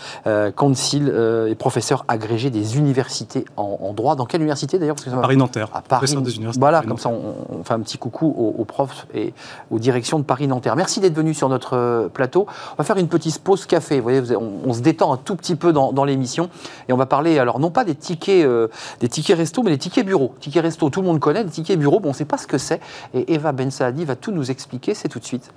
[0.56, 1.14] concile
[1.50, 4.16] et professeur agrégé des universités en, droit.
[4.16, 5.70] Dans quelle université d'ailleurs Paris-Nanterre.
[5.74, 6.16] À Paris.
[6.58, 9.34] Voilà, comme ça on, fait un petit coucou aux, profs et
[9.72, 10.76] aux directions de Paris-Nanterre.
[10.76, 12.46] Merci d'être venu sur notre euh, plateau.
[12.74, 13.98] On va faire une petite pause café.
[13.98, 16.50] Vous voyez, on, se détend un tout petit peu dans, l'émission
[16.90, 18.68] et on va parler alors non pas des tickets, euh,
[19.00, 20.34] des tickets resto, mais des tickets bureau.
[20.40, 21.44] Tickets resto, tout le monde connaît.
[21.44, 22.82] Des tickets bureau, bon, on ne sait pas ce que c'est.
[23.14, 24.94] Et Eva Ben Saadi va tout nous expliquer.
[24.94, 25.52] C'est tout de suite.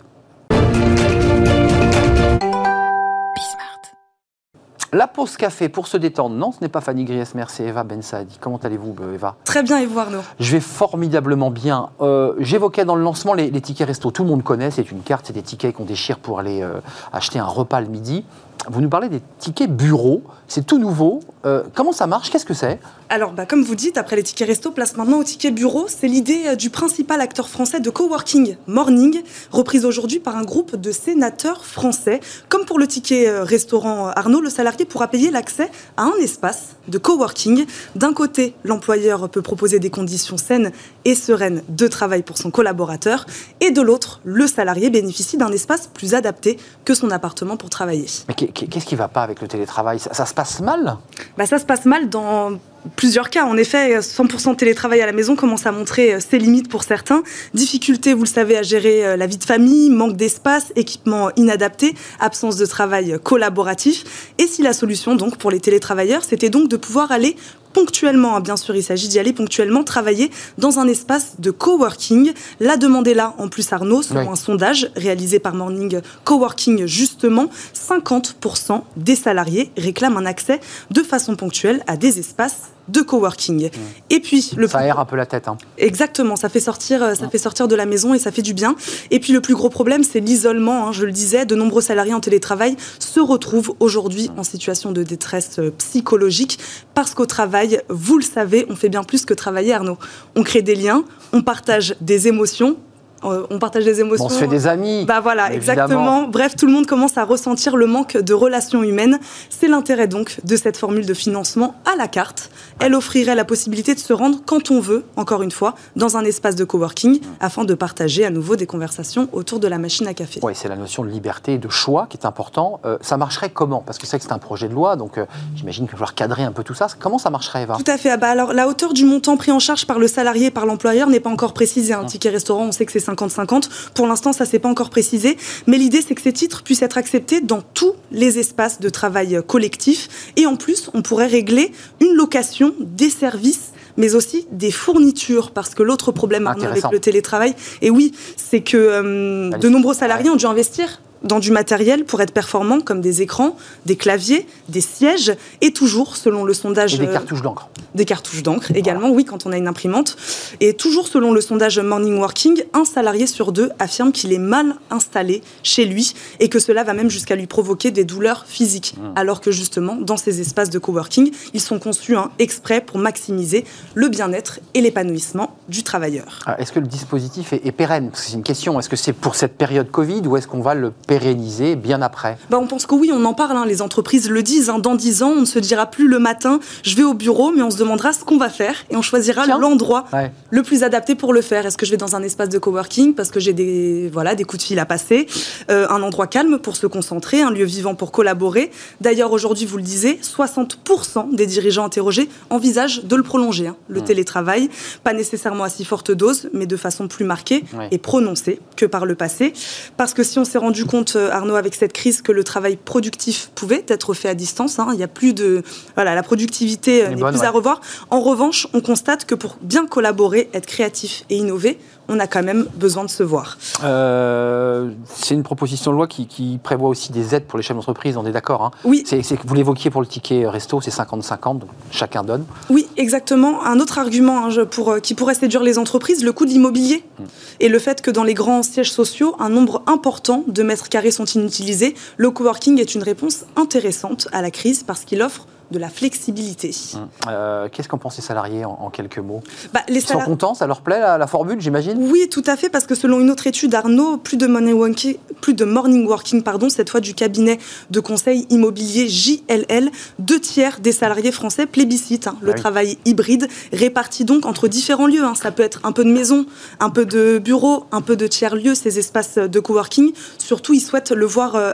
[4.93, 6.37] La pause café pour se détendre.
[6.37, 8.39] Non, ce n'est pas Fanny Griesmer, c'est Eva Ben Saadi.
[8.41, 9.35] Comment allez-vous, euh, Eva?
[9.45, 10.21] Très bien, et vous, Arnaud?
[10.39, 11.91] Je vais formidablement bien.
[12.01, 14.13] Euh, j'évoquais dans le lancement les, tickets resto.
[14.13, 16.81] Tout le monde connaît, c'est une carte, c'est des tickets qu'on déchire pour aller euh,
[17.13, 18.25] acheter un repas le midi.
[18.69, 21.21] Vous nous parlez des tickets bureaux, c'est tout nouveau.
[21.45, 22.31] Euh, comment ça marche?
[22.31, 22.81] Qu'est-ce que c'est?
[23.09, 25.87] Alors, bah, comme vous dites, après les tickets resto, place maintenant aux tickets bureaux.
[25.89, 30.75] C'est l'idée euh, du principal acteur français de coworking, Morning, reprise aujourd'hui par un groupe
[30.75, 32.21] de sénateurs français.
[32.49, 36.77] Comme pour le ticket euh, restaurant Arnaud, le salarié pourra payer l'accès à un espace
[36.89, 37.67] de coworking.
[37.95, 40.73] D'un côté, l'employeur peut proposer des conditions saines
[41.05, 43.27] et sereines de travail pour son collaborateur.
[43.61, 48.07] Et de l'autre, le salarié bénéficie d'un espace plus adapté que son appartement pour travailler
[48.53, 49.99] qu'est-ce qui ne va pas avec le télétravail?
[49.99, 50.97] Ça, se passe mal?
[51.37, 52.59] Bah, Ça se passe mal dans
[52.95, 53.45] plusieurs cas.
[53.45, 57.23] En effet, 100% télétravail à la maison commence à montrer euh, ses limites pour certains.
[57.55, 61.95] Difficulté, vous le savez, à gérer euh, la vie de famille, manque d'espace, équipement inadapté,
[62.21, 64.33] absence de travail collaboratif.
[64.39, 67.37] Et si la solution, donc, pour les télétravailleurs, c'était donc de pouvoir aller
[67.77, 72.33] ponctuellement, hein, bien sûr, il s'agit d'y aller ponctuellement, travailler dans un espace de coworking.
[72.59, 77.51] La demande est là, en plus Arnaud, selon un sondage réalisé par Morning Coworking, justement,
[77.75, 80.59] 50% des salariés réclament un accès
[80.91, 83.71] de façon ponctuelle à des espaces de coworking.
[84.11, 85.49] Et puis le ça aère un peu la tête.
[85.49, 85.57] Hein.
[85.79, 88.55] Exactement, ça fait sortir, euh, ça fait sortir de la maison et ça fait du
[88.55, 88.77] bien.
[89.11, 90.89] Et puis le plus gros problème, c'est l'isolement.
[90.89, 95.03] Hein, je le disais, de nombreux salariés en télétravail se retrouvent aujourd'hui en situation de
[95.03, 96.59] détresse euh, psychologique
[96.95, 99.99] parce qu'au travail, vous le savez, on fait bien plus que travailler, Arnaud.
[100.35, 102.77] On crée des liens, on partage des émotions,
[103.23, 104.27] on partage des émotions.
[104.27, 105.05] on se fait des amis.
[105.05, 106.29] Bah voilà, exactement.
[106.29, 109.19] Bref, tout le monde commence à ressentir le manque de relations humaines.
[109.51, 112.51] C'est l'intérêt donc de cette formule de financement à la carte.
[112.79, 116.25] Elle offrirait la possibilité de se rendre quand on veut, encore une fois, dans un
[116.25, 120.15] espace de coworking, afin de partager à nouveau des conversations autour de la machine à
[120.15, 120.41] café.
[120.43, 122.81] Oui, c'est la notion de liberté et de choix qui est important.
[122.85, 123.83] Euh, ça marcherait comment?
[123.85, 126.15] Parce que c'est que c'est un projet de loi, donc euh, j'imagine qu'il va falloir
[126.15, 126.87] cadrer un peu tout ça.
[126.99, 127.77] Comment ça marcherait, Eva?
[127.77, 128.11] Tout à fait.
[128.11, 130.67] Ah bah alors, la hauteur du montant pris en charge par le salarié et par
[130.67, 131.95] l'employeur n'est pas encore précisée.
[131.95, 133.69] Un ticket restaurant, on sait que c'est 50-50.
[133.95, 135.37] Pour l'instant, ça s'est pas encore précisé.
[135.67, 139.41] Mais l'idée, c'est que ces titres puissent être acceptés dans tous les espaces de travail
[139.47, 140.09] collectif.
[140.37, 145.75] Et en plus, on pourrait régler une location des services mais aussi des fournitures, parce
[145.75, 150.37] que l'autre problème avec le télétravail, et oui, c'est que euh, de nombreux salariés ont
[150.37, 155.35] dû investir dans du matériel pour être performant, comme des écrans, des claviers, des sièges,
[155.61, 156.95] et toujours selon le sondage.
[156.95, 157.69] Et des cartouches d'encre.
[157.95, 160.17] Des cartouches d'encre également, oui, quand on a une imprimante.
[160.61, 164.77] Et toujours selon le sondage Morning Working, un salarié sur deux affirme qu'il est mal
[164.91, 168.95] installé chez lui et que cela va même jusqu'à lui provoquer des douleurs physiques.
[168.97, 169.13] Mmh.
[169.17, 173.65] Alors que justement, dans ces espaces de coworking, ils sont conçus hein, exprès pour maximiser
[173.95, 176.41] le bien-être et l'épanouissement du travailleur.
[176.47, 178.11] Ah, est-ce que le dispositif est, pérenne?
[178.15, 178.79] C'est une question.
[178.79, 182.39] Est-ce que c'est pour cette période Covid ou est-ce qu'on va le pérenniser bien après
[182.51, 183.65] bah, On pense que oui, on en parle, hein.
[183.67, 184.71] les entreprises le disent.
[184.71, 184.79] Hein.
[184.79, 187.63] dans 10 ans, on ne se dira plus le matin, je vais au bureau, mais
[187.63, 190.05] on se demandera ce qu'on va faire et on choisira l'endroit
[190.51, 191.67] le plus adapté pour le faire.
[191.67, 194.45] Est-ce que je vais dans un espace de coworking parce que j'ai des, voilà, des
[194.45, 195.27] coups de fil à passer,
[195.71, 199.77] euh, un endroit calme pour se concentrer, un lieu vivant pour collaborer D'ailleurs, aujourd'hui, vous
[199.77, 204.05] le disiez, 60% des dirigeants interrogés envisagent de le prolonger, hein, le mmh.
[204.05, 204.69] télétravail,
[205.05, 209.07] pas nécessairement à si forte dose, mais de façon plus marquée et prononcée que par
[209.07, 209.53] le passé.
[209.97, 212.77] Parce que si on s'est rendu compte euh, Arnaud, avec cette crise, que le travail
[212.77, 214.79] productif pouvait être fait à distance.
[214.79, 214.89] Hein.
[214.93, 215.63] Il n'y a plus de.
[215.95, 217.81] Voilà, la productivité euh, n'est plus à revoir.
[218.11, 221.79] En revanche, on constate que pour bien collaborer, être créatif et innover,
[222.09, 223.59] on a quand même besoin de se voir.
[223.83, 228.17] Euh, c'est une proposition de loi qui, prévoit aussi des aides pour les chefs d'entreprise,
[228.17, 229.03] on est d'accord hein Oui.
[229.07, 232.45] C'est, vous l'évoquiez pour le ticket resto, c'est 50-50, donc chacun donne.
[232.71, 233.65] Oui, exactement.
[233.65, 237.05] Un autre argument hein, pour, qui pourrait séduire les entreprises, le coût de l'immobilier.
[237.19, 237.25] Hmm.
[237.61, 241.11] Et le fait que dans les grands sièges sociaux, un nombre important de mètres carrés
[241.11, 241.95] sont inutilisés.
[242.17, 246.75] Le coworking est une réponse intéressante à la crise parce qu'il offre de la flexibilité.
[246.95, 247.09] Hum.
[247.29, 249.43] Euh, qu'est-ce qu'en pensent les salariés en, quelques mots?
[249.73, 252.11] Bah, les Ils sont contents, ça leur plaît la, formule, j'imagine?
[252.11, 255.17] Oui, tout à fait, parce que selon une autre étude, Arnaud, plus de morning working,
[255.41, 257.59] plus de morning working pardon, cette fois du cabinet
[257.91, 263.49] de conseil immobilier JLL, deux tiers des salariés français plébiscitent hein, le ah travail hybride,
[263.73, 265.25] réparti donc entre différents lieux.
[265.25, 265.35] Hein.
[265.35, 266.47] Ça peut être un peu de maison,
[266.81, 270.13] un peu de bureau, un peu de tiers-lieux, ces espaces de coworking.
[270.39, 271.73] Surtout, ils souhaitent le voir euh,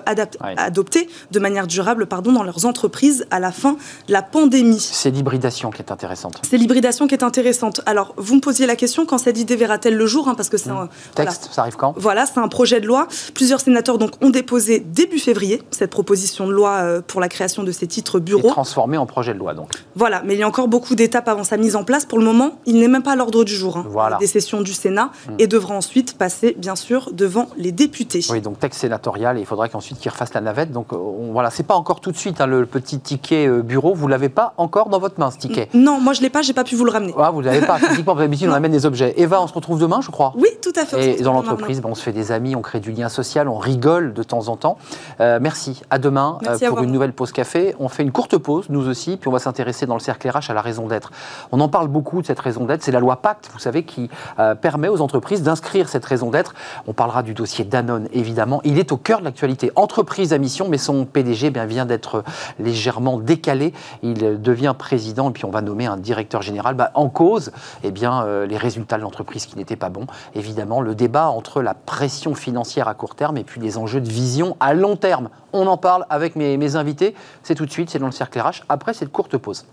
[0.57, 3.77] adopté de manière durable pardon, dans leurs entreprises à la fin
[4.09, 4.81] de la pandémie.
[4.81, 6.41] C'est l'hybridation qui est intéressante.
[6.49, 7.81] C'est l'hybridation qui est intéressante.
[7.87, 10.57] Alors, vous me posiez la question, quand cette idée verra-t-elle le jour hein, Parce que
[10.57, 10.77] c'est mmh.
[10.77, 10.89] un...
[11.15, 11.95] Texte, ça arrive quand?
[11.97, 13.09] Voilà, c'est un projet de loi.
[13.35, 17.63] Plusieurs sénateurs donc, ont déposé début février cette proposition de loi euh, pour la création
[17.63, 18.49] de ces titres bureaux.
[18.49, 19.71] Et transformé en projet de loi, donc.
[19.95, 22.05] Voilà, mais il y a encore beaucoup d'étapes avant sa mise en place.
[22.05, 24.17] Pour le moment, il n'est même pas à l'ordre du jour hein, voilà.
[24.19, 25.33] des sessions du Sénat mmh.
[25.39, 28.25] et devra ensuite passer, bien sûr, devant les députés.
[28.31, 30.73] Oui, donc texte sénatorial, et il faudrait qu'ensuite qu'il refasse la navette.
[30.73, 33.95] Donc on, voilà, c'est pas encore tout de suite hein, le petit ticket euh, bureau.
[33.95, 36.53] Vous l'avez pas encore dans votre main, ce ticket Non, moi je l'ai pas, j'ai
[36.53, 37.15] pas pu vous le ramener.
[37.19, 37.79] Ah, vous l'avez pas.
[37.89, 39.15] Typiquement, d'habitude, on amène des objets.
[39.17, 40.35] Eva, on se retrouve demain, je crois.
[40.37, 41.21] Oui, tout à fait.
[41.21, 43.57] Et dans l'entreprise, bon, on se fait des amis, on crée du lien social, on
[43.57, 44.77] rigole de temps en temps.
[45.21, 45.81] Euh, merci.
[45.91, 47.75] À demain euh, pour une nouvelle pause café.
[47.79, 50.51] On fait une courte pause, nous aussi, puis on va s'intéresser dans le cercle RH
[50.51, 51.11] à la raison d'être.
[51.51, 52.83] On en parle beaucoup de cette raison d'être.
[52.83, 54.11] C'est la loi Pacte, vous savez, qui
[54.61, 56.55] permet aux entreprises d'inscrire cette raison d'être.
[56.87, 58.61] On parlera du dossier Danone, évidemment.
[58.65, 59.73] Il est au cœur de l'actualité.
[59.77, 62.25] Entreprise à mission, mais son PDG bien, vient d'être
[62.59, 63.62] légèrement décalé.
[64.03, 66.75] Il devient président et puis on va nommer un directeur général.
[66.75, 67.53] Bah, en cause,
[67.85, 70.07] eh bien, euh, les résultats de l'entreprise qui n'étaient pas bons.
[70.35, 74.09] Évidemment, le débat entre la pression financière à court terme et puis les enjeux de
[74.09, 75.29] vision à long terme.
[75.53, 77.15] On en parle avec mes, invités.
[77.43, 79.67] C'est tout de suite, c'est dans le cercle RH, après cette courte pause.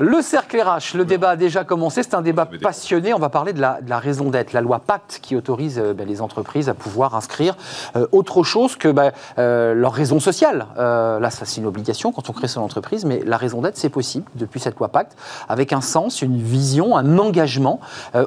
[0.00, 2.02] Le cercle RH, le débat a déjà commencé.
[2.02, 3.14] C'est un débat passionné.
[3.14, 6.20] On va parler de la, raison d'être, la loi Pacte qui autorise euh, ben, les
[6.20, 7.56] entreprises à pouvoir inscrire
[7.94, 10.66] euh, autre chose que ben, euh, leur raison sociale.
[10.76, 13.88] là, ça c'est une obligation quand on crée son entreprise, mais la raison d'être, c'est
[13.88, 15.16] possible depuis cette loi Pacte,
[15.48, 17.78] avec un sens, une vision, un engagement,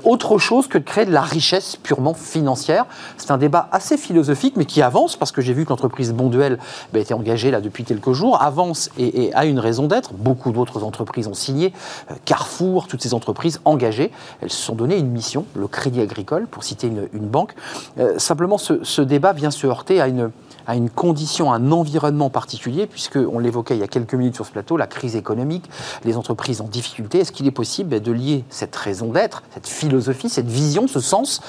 [0.06, 2.86] autre chose que de créer de la richesse purement financière.
[3.18, 6.60] C'est un débat assez philosophique, mais qui avance parce que j'ai vu que l'entreprise Bonduel
[6.94, 10.14] ben, était engagée là depuis quelques jours, avance et, et a une raison d'être.
[10.14, 14.98] Beaucoup d'autres entreprises ont signé euh, Carrefour, toutes ces entreprises engagées, elles se sont donné
[14.98, 17.54] une mission, le Crédit Agricole, pour citer une, banque.
[18.00, 20.32] Euh, simplement, ce, débat vient se heurter à une,
[20.68, 24.46] à une condition, un environnement particulier, puisque on l'évoquait il y a quelques minutes sur
[24.46, 25.70] ce plateau, la crise économique,
[26.04, 27.20] les entreprises en difficulté.
[27.20, 31.00] Est-ce qu'il est possible ben, de lier cette raison d'être, cette philosophie, cette vision, ce
[31.00, 31.42] sens,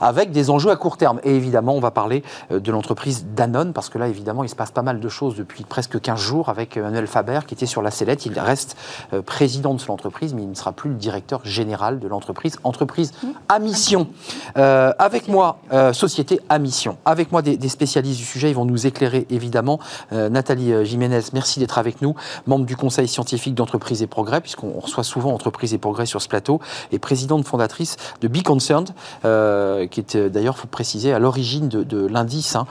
[0.00, 1.20] avec des enjeux à court terme?
[1.24, 4.56] Et évidemment, on va parler euh, de l'entreprise Danone, parce que là, évidemment, il se
[4.56, 7.82] passe pas mal de choses depuis presque 15 jours avec Emmanuel Faber qui était sur
[7.82, 8.26] la sellette.
[8.26, 8.76] Il reste
[9.24, 12.58] président de l'entreprise, mais il ne sera plus le directeur général de l'entreprise.
[12.64, 13.12] Entreprise
[13.48, 14.08] à mission.
[14.56, 16.98] Euh, avec moi, euh, société à mission.
[17.04, 18.50] Avec moi, des, spécialistes du sujet.
[18.56, 19.78] Vont nous éclairer, évidemment.
[20.12, 22.14] Euh, Nathalie Jiménez, merci d'être avec nous.
[22.46, 26.28] Membre du Conseil scientifique d'entreprise et progrès, puisqu'on reçoit souvent entreprise et progrès sur ce
[26.28, 26.60] plateau.
[26.90, 28.90] Et présidente fondatrice de Be Concerned,
[29.22, 32.66] qui est d'ailleurs, faut préciser, à l'origine de, l'indice hein,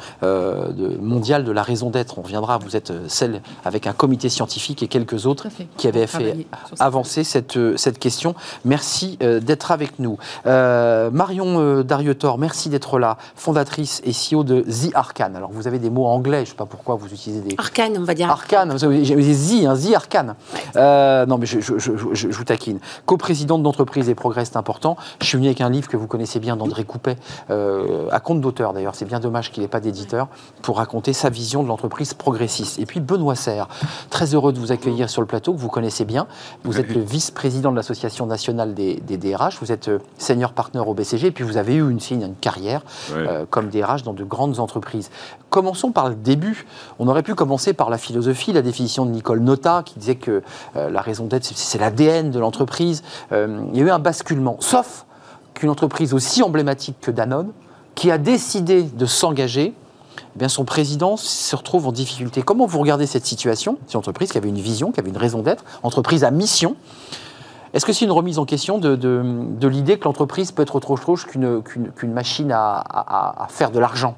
[1.01, 2.17] mondial de la raison d'être.
[2.17, 6.47] On reviendra, vous êtes celle avec un comité scientifique et quelques autres qui avaient fait
[6.79, 8.35] avancer cette, euh, cette question.
[8.63, 10.17] Merci euh, d'être avec nous.
[10.45, 15.35] Euh, Marion Dariotor, merci d'être là, fondatrice et CEO de The Arcane.
[15.35, 17.55] Alors vous avez des mots anglais, je ne sais pas pourquoi vous utilisez des...
[17.57, 18.29] Arcane, on va dire.
[18.29, 20.35] Arcane, vous avez The, hein, The Arcane.
[21.27, 22.79] non mais je, je, je, je vous taquine.
[23.05, 24.97] Co-présidente d'entreprise et progrès, c'est important.
[25.21, 27.17] Je suis venu avec un livre que vous connaissez bien d'André Coupet,
[27.49, 30.27] à compte d'auteur d'ailleurs, c'est bien dommage qu'il n'ait pas d'éditeur,
[30.61, 32.79] pour raconter sa vision de l'entreprise progressiste.
[32.79, 33.67] Et puis Benoît Serre,
[34.09, 36.27] très heureux de vous accueillir sur le plateau, que vous connaissez bien.
[36.63, 40.93] Vous êtes le vice-président de l'Association nationale des, DRH, vous êtes euh, senior partner au
[40.93, 42.81] BCG, et puis vous avez eu une, une carrière
[43.13, 45.09] euh, comme DRH dans de grandes entreprises.
[45.65, 46.67] Commençons par le début.
[46.99, 50.43] On aurait pu commencer par la philosophie, la définition de Nicole Nota, qui disait que
[50.75, 53.01] euh, la raison d'être, c'est l'ADN de l'entreprise.
[53.31, 55.07] il y a eu un basculement, sauf
[55.55, 57.51] qu'une entreprise aussi emblématique que Danone,
[57.95, 59.73] qui a décidé de s'engager
[60.17, 62.43] eh bien son président se retrouve en difficulté.
[62.43, 63.79] Comment vous regardez cette situation?
[63.87, 66.75] C'est une entreprise qui avait une vision, qui avait une raison d'être, entreprise à mission.
[67.73, 71.25] Est-ce que c'est une remise en question de, l'idée que l'entreprise peut être autre chose
[71.25, 74.15] qu'une machine à faire de l'argent,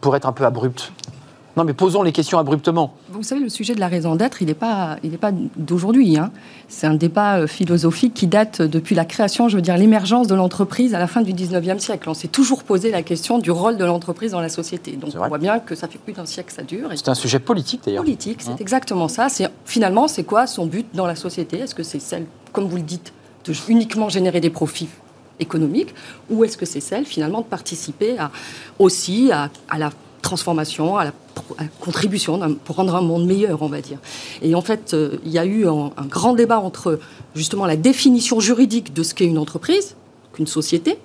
[0.00, 0.92] pour être un peu abrupte
[1.56, 2.94] non, mais posons les questions abruptement.
[3.10, 6.16] Vous savez, le sujet de la raison d'être, il n'est pas, il pas d'aujourd'hui.
[6.16, 6.30] Hein.
[6.68, 10.34] C'est un débat euh, philosophique qui date depuis la création, je veux dire, l'émergence de
[10.34, 12.08] l'entreprise à la fin du 19e siècle.
[12.08, 14.92] On s'est toujours posé la question du rôle de l'entreprise dans la société.
[14.92, 16.88] Donc on voit bien que ça fait plus d'un siècle que ça dure.
[16.94, 18.04] C'est un sujet politique d'ailleurs.
[18.04, 18.56] Politique, c'est hein.
[18.60, 19.28] exactement ça.
[19.28, 21.58] C'est finalement, c'est quoi son but dans la société?
[21.58, 23.12] Est-ce que c'est celle, comme vous le dites,
[23.44, 24.88] de uniquement générer des profits
[25.40, 25.94] économiques,
[26.28, 28.30] ou est-ce que c'est celle finalement de participer à,
[28.78, 29.90] aussi à, la
[30.22, 31.12] transformation, à la,
[31.80, 33.98] contribution pour rendre un monde meilleur, on va dire.
[34.42, 36.98] Et en fait, euh, il y a eu un, grand débat entre
[37.34, 39.96] justement la définition juridique de ce qu'est une entreprise,
[40.32, 40.98] qu'une société,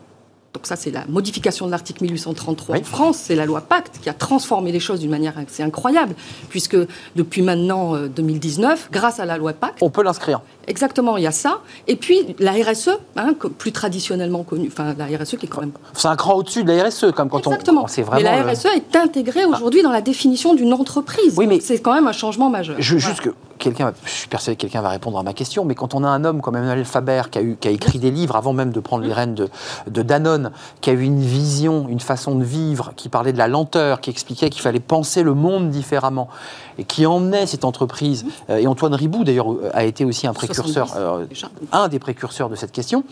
[0.55, 3.17] donc ça, c'est la modification de l'article 1833 en France.
[3.17, 6.15] C'est la loi Pacte qui a transformé les choses d'une manière assez incroyable,
[6.47, 6.77] puisque
[7.17, 9.79] depuis maintenant 2019, euh, grâce à la loi Pacte...
[9.81, 10.39] On peut l'inscrire.
[10.67, 11.61] Exactement, il y a ça.
[11.87, 15.71] Et puis la RSE, hein, plus traditionnellement connue, enfin la RSE qui est quand même...
[15.93, 17.83] C'est un cran au-dessus de la RSE, comme quand Exactement.
[17.83, 17.85] on...
[17.85, 18.15] Exactement.
[18.15, 19.55] Mais la RSE est intégrée ah.
[19.55, 21.35] aujourd'hui dans la définition d'une entreprise.
[21.37, 21.59] Oui, mais...
[21.59, 22.75] C'est quand même un changement majeur.
[22.79, 25.75] Je, Juste que quelqu'un, je suis persuadé que quelqu'un va répondre à ma question, mais
[25.75, 28.11] quand on a un homme comme Emmanuel Faber qui a, eu, qui a écrit des
[28.11, 29.49] livres avant même de prendre les rênes de,
[29.87, 30.51] de Danone,
[30.81, 34.09] qui a eu une vision, une façon de vivre, qui parlait de la lenteur, qui
[34.09, 36.29] expliquait qu'il fallait penser le monde différemment,
[36.77, 40.93] et qui emmenait cette entreprise, euh, et Antoine Ribou d'ailleurs a été aussi un précurseur,
[40.95, 41.25] euh,
[41.71, 43.03] un des précurseurs de cette question,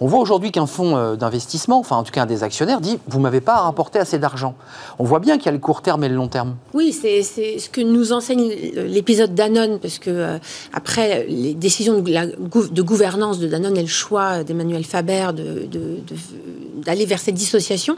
[0.00, 2.98] on voit aujourd'hui qu'un fonds euh, d'investissement, enfin en tout cas un des actionnaires, dit
[3.08, 4.54] vous m'avez pas rapporté assez d'argent.
[4.98, 6.56] On voit bien qu'il y a le court terme et le long terme.
[6.74, 10.38] Oui, c'est ce que nous enseigne l'épisode Danone, parce que euh,
[10.72, 15.30] après les décisions de, gouvernance de Danone et le choix d'Emmanuel Faber
[16.78, 17.96] d'aller vers cette dissociation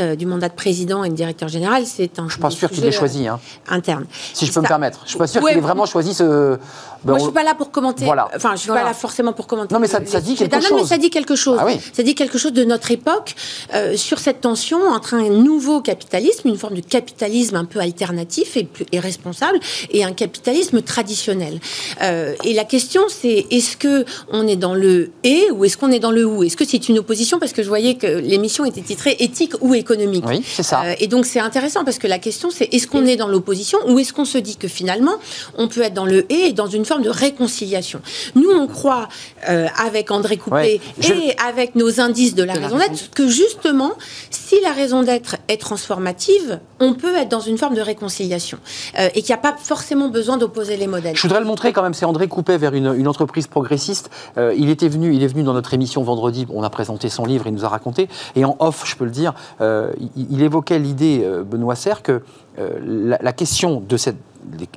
[0.00, 2.26] euh, du mandat de président et de directeur général, c'est un.
[2.26, 3.28] Je suis pas sûr qu'il l'ait choisi.
[3.28, 3.38] Hein.
[3.68, 4.06] Interne.
[4.32, 5.00] Si je peux me permettre.
[5.04, 6.58] Je suis pas sûr qu'il ait vraiment choisi ce.
[7.04, 8.04] Ben, Moi, je suis pas là pour commenter.
[8.06, 8.28] Voilà.
[8.34, 9.74] Enfin, je suis pas là forcément pour commenter.
[9.74, 10.72] Non, mais ça, ça dit quelque chose.
[10.74, 11.58] Mais ça dit quelque chose.
[11.60, 13.34] Ah ça dit quelque chose de notre époque
[13.74, 18.56] euh, sur cette tension entre un nouveau capitalisme, une forme de capitalisme un peu alternatif
[18.56, 19.58] et, et responsable,
[19.90, 21.60] et un capitalisme traditionnel.
[22.02, 25.90] Euh, et la question, c'est est-ce que on est dans le et ou est-ce qu'on
[25.90, 26.42] est dans le ou?
[26.42, 27.38] Est-ce que c'est une opposition?
[27.38, 30.24] Parce que je voyais que l'émission était titrée éthique ou économique.
[30.26, 30.82] Oui, c'est ça.
[30.84, 33.78] Euh, et donc c'est intéressant parce que la question, c'est est-ce qu'on est dans l'opposition
[33.88, 35.16] ou est-ce qu'on se dit que finalement
[35.56, 38.00] on peut être dans le et dans une forme de réconciliation?
[38.34, 39.08] Nous, on croit
[39.46, 41.13] avec André Coupé et
[41.44, 43.92] avec avec nos indices de la, raison d'être que justement,
[44.30, 48.58] si la raison d'être est transformative, on peut être dans une forme de réconciliation
[48.98, 51.16] euh, et qu'il n'y a pas forcément besoin d'opposer les modèles.
[51.16, 51.94] Je voudrais le montrer quand même.
[51.94, 54.10] C'est André Coupet vers une, entreprise progressiste.
[54.36, 56.46] Euh, il était venu, il est venu dans notre émission vendredi.
[56.50, 58.08] On a présenté son livre, il nous a raconté.
[58.36, 62.22] Et en off, je peux le dire, euh, il, évoquait l'idée, Benoît Serre, que
[62.56, 64.16] la, la question de cette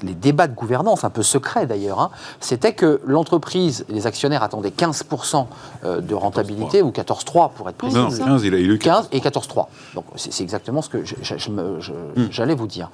[0.03, 2.09] les, débats de gouvernance, un peu secrets d'ailleurs, hein,
[2.39, 5.45] c'était que l'entreprise, les actionnaires attendaient 15%
[5.83, 7.95] euh, de rentabilité, ou 14,3 pour être précis.
[7.95, 9.67] Non, 15, il a eu 15 et 14,3.
[9.95, 12.27] Donc c'est exactement ce que hmm.
[12.31, 12.89] j'allais vous dire.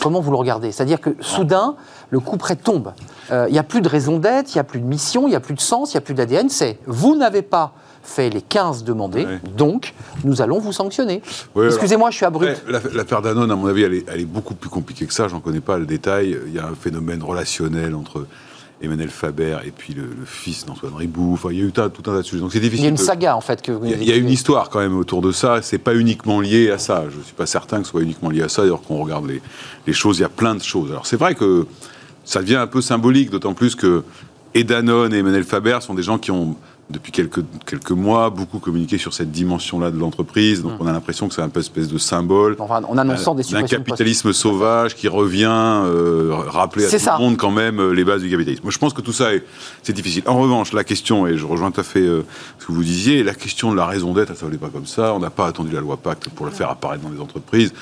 [0.00, 0.72] Comment vous le regardez?
[0.72, 1.76] C'est-à-dire que soudain,
[2.10, 2.92] le coup près tombe.
[3.30, 5.30] Euh, il n'y a plus de raison d'être, il n'y a plus de mission, il
[5.30, 6.48] n'y a plus de sens, il n'y a plus d'ADN.
[6.48, 7.72] C'est vous n'avez pas
[8.06, 11.22] fait les 15 demandés, donc nous allons vous sanctionner.
[11.56, 12.62] Excusez-moi, je suis abrupt.
[12.94, 15.78] L'affaire Danone, à mon avis, elle est, beaucoup plus compliquée que ça, j'en connais pas
[15.78, 16.36] le détail.
[16.46, 18.26] Il y a un phénomène relationnel entre
[18.82, 21.32] Emmanuel Faber et puis le, fils d'Antoine Ribou.
[21.34, 22.42] Enfin, il y a eu tout un tas de sujets.
[22.42, 22.84] Donc c'est difficile.
[22.84, 24.96] Il y a une saga en fait que Il y a, une histoire quand même
[24.96, 25.60] autour de ça.
[25.62, 27.04] C'est pas uniquement lié à ça.
[27.08, 28.62] Je suis pas certain que ce soit uniquement lié à ça.
[28.62, 29.40] D'ailleurs, qu'on regarde les,
[29.86, 30.90] les, choses, il y a plein de choses.
[30.90, 31.66] Alors c'est vrai que
[32.24, 34.02] ça devient un peu symbolique, d'autant plus que
[34.54, 36.56] et Danone et Emmanuel Faber sont des gens qui ont
[36.88, 40.62] depuis quelques, quelques mois, beaucoup communiqué sur cette dimension-là de l'entreprise.
[40.62, 40.82] Donc, hmm.
[40.82, 42.54] on a l'impression que c'est un peu espèce de symbole.
[42.60, 47.36] Enfin, en annonçant des Un capitalisme sauvage qui revient euh, rappeler à tout le monde
[47.36, 48.62] quand même euh, les bases du capitalisme.
[48.62, 49.30] Moi, je pense que tout ça,
[49.82, 50.22] c'est difficile.
[50.26, 52.24] En revanche, la question, et je rejoins tout à fait euh,
[52.60, 55.12] ce que vous disiez, la question de la raison d'être, ça ne pas comme ça.
[55.12, 57.72] On n'a pas attendu la loi Pacte pour la faire apparaître dans les entreprises.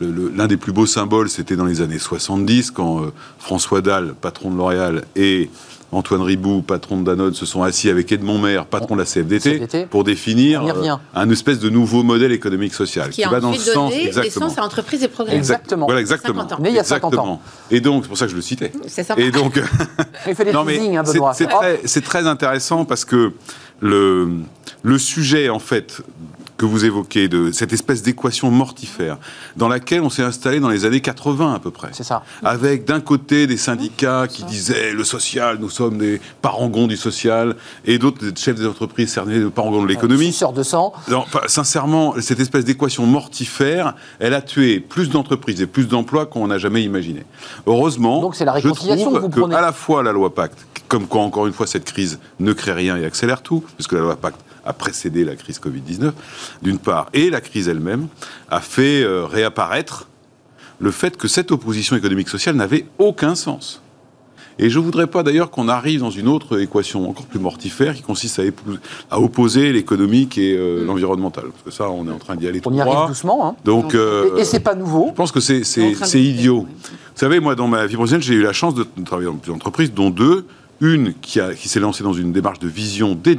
[0.00, 3.06] L'un des plus beaux symboles, c'était dans les années 70, quand
[3.40, 5.50] François Dalle, patron de L'Oréal, et
[5.90, 9.86] Antoine Ribou, patron de Danone, se sont assis avec Edmond Maire, patron de la CFDT,
[9.86, 13.92] pour définir euh, un espèce de nouveau modèle économique social qui, va dans le sens
[13.94, 15.36] exactement à entreprise et progrès.
[15.36, 15.86] Exactement.
[15.86, 16.46] Voilà, exactement.
[16.60, 17.40] Mais il y a 50 ans.
[17.70, 18.72] Et donc c'est pour ça que je le citais.
[18.86, 19.14] C'est ça.
[19.16, 19.60] Et donc
[20.26, 21.02] il fait des non, hein,
[21.34, 23.32] C'est très, très, intéressant parce que
[23.80, 24.28] le
[24.82, 26.02] le sujet en fait
[26.58, 29.16] que vous évoquez, de cette espèce d'équation mortifère,
[29.56, 31.88] dans laquelle on s'est installé dans les années 80 à peu près.
[31.92, 32.24] C'est ça.
[32.44, 37.54] Avec d'un côté des syndicats qui disaient le social, nous sommes des parangons du social,
[37.84, 40.32] et d'autres chefs des entreprises cernés de parangons de l'économie.
[40.32, 40.92] Sort de sang.
[41.46, 46.58] sincèrement, cette espèce d'équation mortifère, elle a tué plus d'entreprises et plus d'emplois qu'on n'a
[46.58, 47.24] jamais imaginé.
[47.66, 50.58] Heureusement, Donc c'est la réconciliation je trouve que, vous à la fois la loi Pacte,
[50.88, 54.00] comme quoi encore une fois cette crise ne crée rien et accélère tout, puisque la
[54.00, 56.12] loi Pacte a précédé la crise Covid-19,
[56.62, 58.08] d'une part, et la crise elle-même
[58.50, 60.08] a fait euh, réapparaître
[60.78, 63.82] le fait que cette opposition économique-sociale n'avait aucun sens.
[64.60, 67.94] Et je ne voudrais pas d'ailleurs qu'on arrive dans une autre équation encore plus mortifère
[67.94, 68.42] qui consiste
[69.10, 71.44] à, opposer l'économique et euh, l'environnemental.
[71.44, 73.46] Parce que ça, on est en train d'y aller On y arrive doucement.
[73.46, 73.56] Hein.
[73.64, 75.06] Donc, euh, et, c'est pas nouveau.
[75.10, 76.62] Je pense que c'est idiot.
[76.62, 79.56] Vous savez, moi, dans ma vie professionnelle, j'ai eu la chance de travailler dans plusieurs
[79.56, 80.44] entreprises, dont deux
[80.80, 83.36] Une qui, s'est lancée dans une démarche de vision dès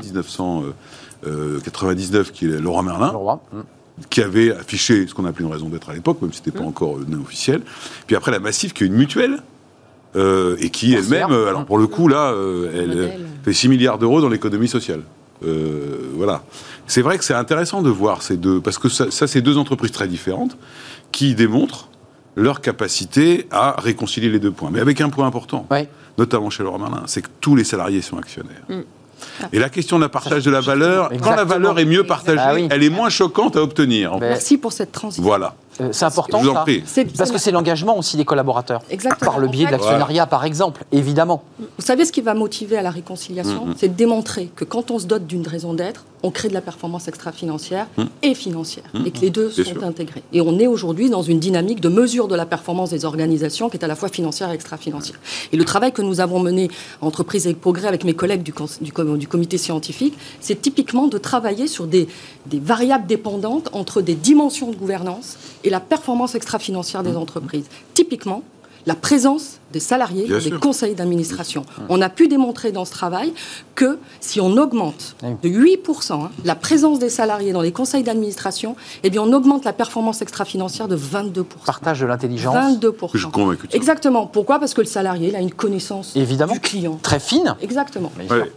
[1.24, 3.40] 1999, qui est Laurent Merlin.
[3.52, 3.62] Hmm.
[4.10, 6.58] qui avait affiché ce qu'on appelait une raison d'être à l'époque, même si ce n'était
[6.58, 6.70] pas hmm.
[6.70, 7.62] encore non officiel.
[8.08, 9.44] Puis après, la Massif, qui est une mutuelle,
[10.16, 12.34] et qui elle-même, alors pour le coup, là,
[12.74, 15.02] elle fait 6 milliards d'euros dans l'économie sociale.
[15.42, 16.44] voilà.
[16.88, 19.58] C'est vrai que c'est intéressant de voir ces deux, parce que ça, ça c'est deux
[19.58, 20.58] entreprises très différentes
[21.12, 21.90] qui démontrent
[22.36, 24.70] leur capacité à réconcilier les deux points.
[24.72, 25.68] Mais avec un point important,
[26.18, 28.64] notamment chez Laurent Merlin, c'est que tous les salariés sont actionnaires.
[28.70, 28.82] Mm.
[29.54, 32.68] Et la question d'un partage de la valeur, quand la valeur est mieux partagée, bah
[32.72, 34.18] elle est moins choquante à obtenir.
[34.20, 35.24] Merci pour cette transition.
[35.24, 35.56] Voilà.
[35.82, 36.66] Euh, c'est important, ça.
[37.18, 38.82] Parce que c'est l'engagement aussi des collaborateurs.
[38.90, 39.32] Exactement.
[39.32, 41.44] Par le biais de l'actionnariat, par exemple, évidemment.
[41.60, 43.78] Vous savez ce qui va motiver à la réconciliation mm-hmm.
[43.78, 46.62] C'est de démontrer que quand on se dote d'une raison d'être, on crée de la
[46.62, 48.04] performance extra-financière mm.
[48.24, 49.06] et financière, mm.
[49.06, 50.24] et que les deux sont intégrés.
[50.34, 53.78] Et on est aujourd'hui dans une dynamique de mesure de la performance des organisations qui
[53.78, 55.20] est à la fois financière et extra-financière.
[55.52, 56.70] Et le travail que nous avons mené,
[57.02, 61.68] Entreprise et Progrès, avec mes collègues du, du, du comité scientifique, c'est typiquement de travailler
[61.68, 62.08] sur des,
[62.46, 67.18] des variables dépendantes entre des dimensions de gouvernance et la performance extra-financière des mmh.
[67.18, 67.66] entreprises.
[67.94, 68.44] Typiquement,
[68.86, 71.66] la présence des salariés des conseils d'administration.
[71.90, 73.34] On a pu démontrer dans ce travail
[73.76, 78.76] que si on augmente de 8% hein, la présence des salariés dans les conseils d'administration,
[79.04, 81.44] eh bien on augmente la performance extra-financière de 22%.
[81.66, 82.56] Partage de l'intelligence.
[82.56, 83.10] 22%.
[83.14, 84.28] Je suis convaincu Exactement.
[84.28, 84.60] Pourquoi?
[84.60, 87.00] Parce que le salarié il a une connaissance évidemment, du client.
[87.02, 87.56] Très fine.
[87.62, 88.12] Exactement.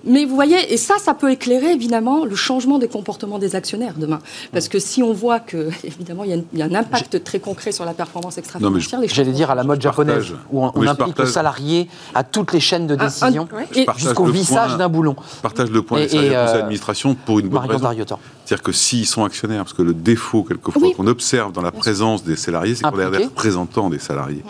[0.04, 3.94] Mais vous voyez, et ça, ça peut éclairer évidemment le changement des comportements des actionnaires
[3.96, 4.20] demain.
[4.52, 7.84] Parce que si on voit que, évidemment, il y, a un impact très concret sur
[7.84, 12.24] la performance extra-financière, J'allais dire à la mode japonaise, où on, implique le salarié à
[12.24, 13.48] toutes les chaînes de décision,
[13.96, 15.16] jusqu'au vissage d'un boulon.
[15.36, 17.90] Je partage le point des salariés de euh, d'administration pour une bonne raison.
[18.44, 22.24] C'est-à-dire que s'ils sont actionnaires, parce que le défaut quelquefois qu'on observe dans la présence
[22.24, 24.44] des salariés, c'est qu'on est des représentants des salariés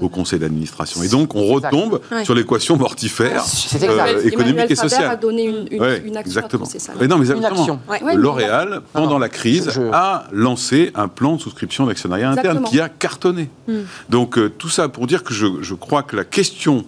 [0.00, 1.02] au conseil d'administration.
[1.02, 3.44] Et donc on retombe sur l'équation mortifère
[3.82, 5.10] euh, économique et sociale.
[5.10, 6.68] a donné une, une, action exactement.
[7.00, 7.80] Mais non, mais exactement.
[8.14, 13.50] L'Oréal, pendant la crise, a lancé un plan de souscription d'actionnariat interne qui a cartonné.
[13.66, 13.80] Hmm.
[14.08, 16.84] Donc euh, tout ça pour dire que je, je crois que la question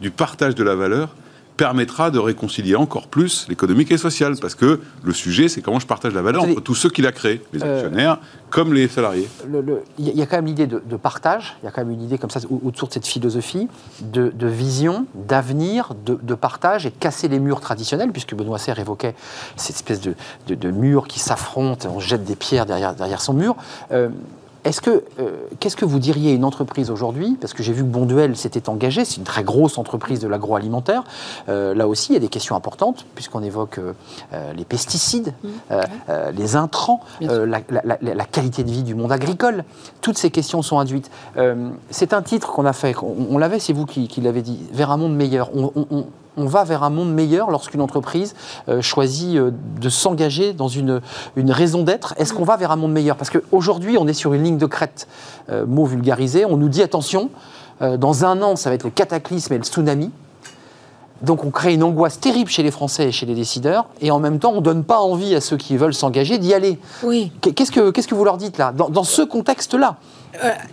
[0.00, 1.14] du partage de la valeur
[1.56, 4.34] permettra de réconcilier encore plus l'économique et social.
[4.40, 7.12] Parce que le sujet, c'est comment je partage la valeur entre tous ceux qui la
[7.12, 8.18] créent, les euh, actionnaires
[8.50, 9.28] comme les salariés.
[9.98, 12.18] Il y a quand même l'idée de, partage, il y a quand même une idée
[12.18, 13.68] comme ça autour de cette philosophie,
[14.00, 19.14] de, vision, d'avenir, de, partage et casser les murs traditionnels, puisque Benoît Serre évoquait
[19.56, 20.14] cette espèce de,
[20.46, 23.56] de, mur qui s'affrontent, on jette des pierres derrière, derrière son mur.
[23.90, 24.08] Euh,
[24.64, 27.36] est-ce que, euh, qu'est-ce que vous diriez à une entreprise aujourd'hui?
[27.40, 31.04] Parce que j'ai vu que Bonduel s'était engagé, c'est une très grosse entreprise de l'agroalimentaire.
[31.48, 35.48] Euh, là aussi, il y a des questions importantes, puisqu'on évoque euh, les pesticides, mmh.
[36.34, 37.60] les intrants, la,
[38.24, 39.64] qualité de vie du monde agricole.
[40.00, 41.10] Toutes ces questions sont induites.
[41.90, 44.96] c'est un titre qu'on a fait, on, l'avait, c'est vous qui, l'avez dit, vers un
[44.96, 45.50] monde meilleur.
[45.54, 46.06] on, on
[46.36, 48.34] va vers un monde meilleur lorsqu'une entreprise
[48.68, 51.00] euh, choisit euh, de s'engager dans une,
[51.36, 53.16] une raison d'être Est-ce qu'on va vers un monde meilleur?
[53.16, 55.06] Parce qu'aujourd'hui, on est sur une ligne de crête,
[55.50, 56.44] euh, mot vulgarisé.
[56.44, 57.30] On nous dit attention,
[57.80, 60.12] dans un an, ça va être le cataclysme et le tsunami.
[61.22, 64.20] Donc on crée une angoisse terrible chez les Français et chez les décideurs, et en
[64.20, 66.78] même temps on ne donne pas envie à ceux qui veulent s'engager d'y aller.
[67.02, 67.32] Oui.
[67.40, 69.96] Qu'est-ce que, qu'est-ce que vous leur dites là, dans ce contexte-là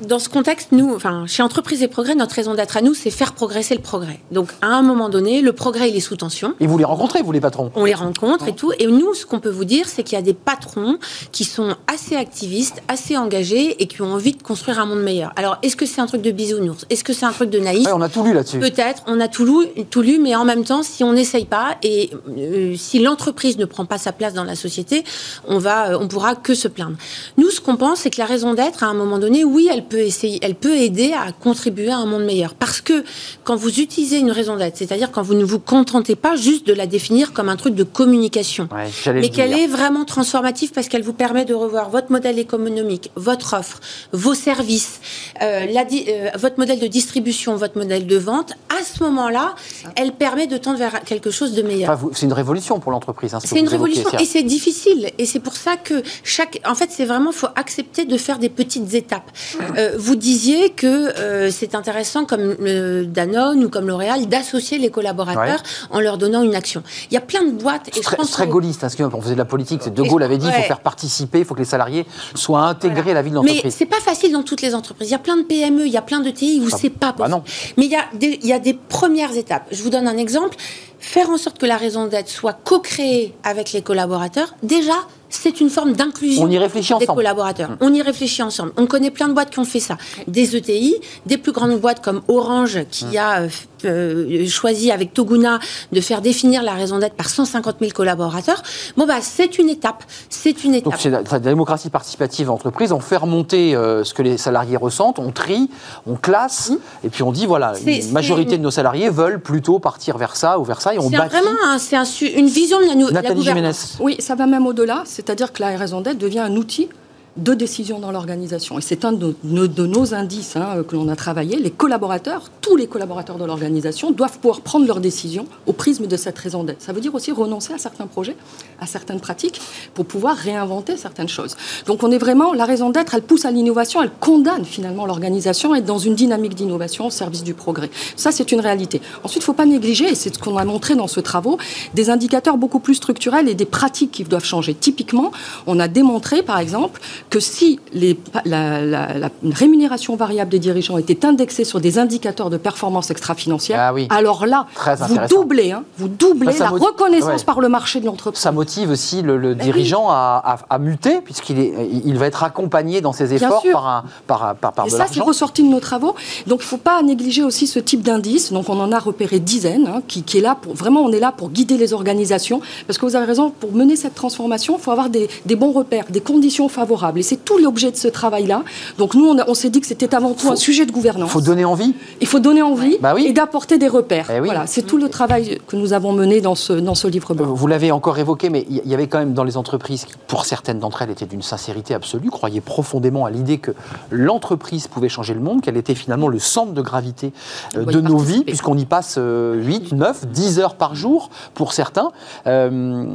[0.02, 3.12] dans ce contexte, nous, enfin, chez Entreprise et Progrès, notre raison d'être à nous, c'est
[3.12, 4.20] faire progresser le progrès.
[4.32, 6.56] Donc, à un moment donné, le progrès, il est sous tension.
[6.60, 8.72] Et vous les rencontrez, vous, les patrons On les rencontre et tout.
[8.80, 10.98] Et nous, ce qu'on peut vous dire, c'est qu'il y a des patrons
[11.32, 15.32] qui sont assez activistes, assez engagés et qui ont envie de construire un monde meilleur.
[15.36, 16.86] Alors, est-ce que c'est un truc de bisounours?
[16.90, 17.88] Est-ce que c'est un truc de naïf?
[17.94, 18.60] On a tout lu là-dessus.
[18.60, 21.78] Peut-être, on a tout lu, tout lu, mais en même temps, si on n'essaye pas
[21.84, 25.04] et euh, si l'entreprise ne prend pas sa place dans la société,
[25.48, 26.98] on va, euh, on pourra que se plaindre.
[27.38, 29.86] Nous, ce qu'on pense, c'est que la raison d'être, à un moment donné, oui, elle
[29.86, 32.54] peut essayer elle peut aider à contribuer à un monde meilleur.
[32.54, 33.04] Parce que
[33.44, 36.74] quand vous utilisez une raison d'être, c'est-à-dire quand vous ne vous contentez pas juste de
[36.74, 38.68] la définir comme un truc de communication,
[39.08, 43.56] mais qu'elle est vraiment transformative parce qu'elle vous permet de revoir votre modèle économique, votre
[43.56, 43.80] offre,
[44.12, 45.00] vos services,
[45.42, 49.56] euh, euh, votre modèle de distribution, votre modèle de vente, à ce moment-là,
[49.96, 51.98] elle permet de tendre vers quelque chose de meilleur.
[52.14, 53.34] c'est une révolution pour l'entreprise.
[53.34, 55.12] Hein, c'est une révolution et c'est difficile.
[55.18, 56.60] Et c'est pour ça que chaque.
[56.66, 59.30] En fait, c'est vraiment, faut accepter de faire des petites étapes.
[59.78, 64.90] Euh, vous disiez que euh, c'est intéressant, comme le Danone ou comme L'Oréal, d'associer les
[64.90, 66.84] collaborateurs en leur donnant une action.
[67.10, 67.90] Il y a plein de boîtes.
[67.94, 69.82] C'est très, très gaulliste, hein, on faisait de la politique.
[69.94, 73.12] De Gaulle avait dit qu'il faut faire participer, il faut que les salariés soient intégrés
[73.12, 73.64] à la vie de l'entreprise.
[73.64, 75.10] Mais c'est pas facile dans toutes les entreprises.
[75.10, 76.90] Il y a plein de PME, il y a plein de TI où ah, c'est
[76.90, 77.74] pas bah possible.
[77.78, 79.68] Mais il y, a des, il y a des premières étapes.
[79.72, 80.58] Je vous donne un exemple.
[81.00, 84.94] Faire en sorte que la raison d'être soit co-créée avec les collaborateurs, déjà,
[85.32, 87.78] c'est une forme d'inclusion des collaborateurs.
[87.80, 88.72] On y réfléchit ensemble.
[88.78, 89.98] On connaît plein de boîtes qui ont fait ça.
[90.28, 93.48] Des ETI, des plus grandes boîtes comme Orange, qui a
[93.86, 95.60] euh, choisi avec Toguna
[95.92, 98.62] de faire définir la raison d'être par 150 000 collaborateurs.
[98.98, 100.04] Bon, bah, c'est une étape.
[100.30, 100.92] C'est une étape.
[100.92, 102.92] Donc, c'est la, démocratie participative entreprise.
[102.92, 105.70] On fait remonter euh, ce que les salariés ressentent, on trie,
[106.08, 107.06] on classe, mmh.
[107.06, 110.60] et puis on dit voilà, une majorité de nos salariés veulent plutôt partir vers ça
[110.60, 111.36] ou vers ça, et on bâtit.
[111.36, 113.98] Vraiment, c'est une vision de la, la gouvernance.
[114.00, 115.04] Oui, ça va même au-delà.
[115.06, 116.90] C'est-à-dire que la raison d'être devient un outil
[117.38, 118.78] de décision dans l'organisation.
[118.78, 121.60] Et c'est un de nos, indices hein, que l'on a travaillé.
[121.60, 126.18] Les collaborateurs, tous les collaborateurs de l'organisation doivent pouvoir prendre leurs décisions au prisme de
[126.18, 126.82] cette raison d'être.
[126.82, 128.36] Ça veut dire aussi renoncer à certains projets,
[128.82, 129.62] à certaines pratiques,
[129.94, 131.56] pour pouvoir réinventer certaines choses.
[131.86, 135.74] Donc on est vraiment, la raison d'être, elle pousse à l'innovation, elle condamne finalement l'organisation
[135.74, 137.92] à être dans une dynamique d'innovation au service du progrès.
[138.16, 139.00] Ça, c'est une réalité.
[139.24, 141.60] Ensuite, il ne faut pas négliger, et c'est ce qu'on a montré dans ce travaux,
[141.94, 144.74] des indicateurs beaucoup plus structurels et des pratiques qui doivent changer.
[144.74, 145.32] Typiquement,
[145.68, 151.66] on a démontré, par exemple, que si les, la, rémunération variable des dirigeants était indexée
[151.66, 154.66] sur des indicateurs de performance extra-financière, ah alors là,
[155.08, 158.42] vous doublez, hein, vous doublez la reconnaissance par le marché de l'entreprise.
[158.42, 161.58] Ça motive aussi le, ben dirigeant à, muter, puisqu'il
[162.06, 165.22] il va être accompagné dans ses efforts par, un, par, par, par Et ça, c'est
[165.22, 166.16] ressorti de nos travaux.
[166.48, 168.52] Donc, il ne faut pas négliger aussi ce type d'indice.
[168.52, 171.20] Donc, on en a repéré dizaines, hein, qui, qui, est là pour vraiment, on est
[171.20, 174.82] là pour guider les organisations, parce que vous avez raison, pour mener cette transformation, il
[174.82, 177.20] faut avoir des, des bons repères, des conditions favorables.
[177.20, 178.64] Et c'est tout l'objet de ce travail-là.
[178.98, 181.30] Donc nous, on, s'est dit que c'était avant tout un sujet de gouvernance.
[181.30, 181.94] Il faut donner envie.
[182.20, 184.30] Il faut donner envie bah et d'apporter des repères.
[184.32, 187.34] Eh voilà, c'est tout le travail que nous avons mené dans ce, dans ce livre
[187.34, 187.54] blanc.
[187.54, 190.46] Vous l'avez encore évoqué, mais il y avait quand même dans les entreprises, qui, pour
[190.46, 193.72] certaines d'entre elles, étaient d'une sincérité absolue, croyaient profondément à l'idée que
[194.10, 197.34] l'entreprise pouvait changer le monde, qu'elle était finalement le centre de gravité
[197.76, 202.12] euh, de nos vies, puisqu'on y passe 8, 9, 10 heures par jour pour certains.
[202.48, 203.06] Euh,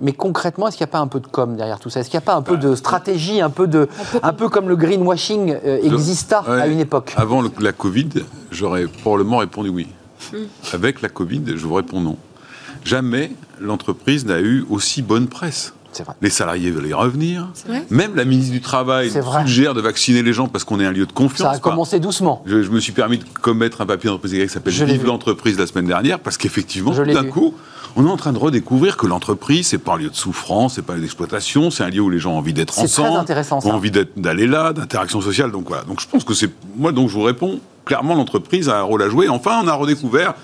[0.00, 2.00] mais concrètement, est-ce qu'il n'y a pas un peu de com derrière tout ça?
[2.00, 3.88] Est-ce qu'il n'y a pas un peu de stratégie un peu, de,
[4.22, 7.14] un peu comme le greenwashing euh, exista à une époque?
[7.16, 8.10] Avant la Covid,
[8.50, 9.88] j'aurais probablement répondu oui.
[10.32, 10.44] Hmm.
[10.72, 12.16] Avec la Covid, je vous réponds non.
[12.84, 15.74] Jamais l'entreprise n'a eu aussi bonne presse.
[16.02, 16.14] Vrai.
[16.22, 17.48] Les salariés veulent y revenir.
[17.88, 21.06] Même la ministre du Travail suggère de vacciner les gens parce qu'on est un lieu
[21.06, 21.52] de confiance.
[21.52, 22.42] Ça a commencé doucement.
[22.46, 25.86] Je, me suis permis de commettre un papier d'entreprise qui s'appelle Vive l'entreprise la semaine
[25.86, 27.54] dernière parce qu'effectivement, d'un coup,
[27.94, 30.82] on est en train de redécouvrir que l'entreprise, c'est pas un lieu de souffrance, c'est
[30.82, 33.60] pas un lieu d'exploitation, c'est un lieu où les gens ont envie d'être ensemble, intéressant,
[33.64, 35.52] ont envie d'aller là, d'interaction sociale.
[35.52, 35.84] Donc voilà.
[35.84, 39.02] Donc je pense que c'est moi donc je vous réponds clairement l'entreprise a un rôle
[39.02, 39.28] à jouer.
[39.28, 40.34] Enfin, on a redécouvert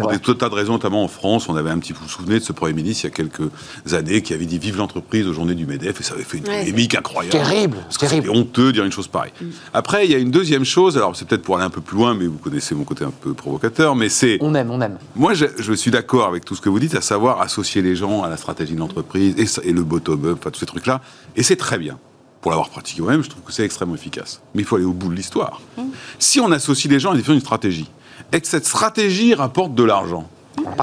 [0.00, 2.38] pour des tas de raisons, notamment en France, on avait un petit, vous vous souvenez
[2.38, 5.32] de ce Premier ministre il y a quelques années qui avait dit Vive l'entreprise aux
[5.32, 7.32] journées du MEDEF et ça avait fait une polémique incroyable.
[7.32, 9.32] Terrible, C'était honteux de dire une chose pareille.
[9.40, 9.46] Mm.
[9.74, 11.96] Après, il y a une deuxième chose, alors c'est peut-être pour aller un peu plus
[11.96, 14.38] loin, mais vous connaissez mon côté un peu provocateur, mais c'est.
[14.40, 14.98] On aime, on aime.
[15.16, 18.22] Moi, je, suis d'accord avec tout ce que vous dites, à savoir associer les gens
[18.22, 21.00] à la stratégie de l'entreprise et, et, le bottom-up, enfin tous ces trucs-là,
[21.34, 21.98] et c'est très bien
[22.42, 24.42] pour l'avoir pratiqué moi-même, je trouve que c'est extrêmement efficace.
[24.54, 25.60] Mais il faut aller au bout de l'histoire.
[25.78, 25.82] Mm.
[26.18, 27.88] Si on associe les gens à une stratégie,
[28.32, 30.28] et que cette stratégie rapporte de l'argent,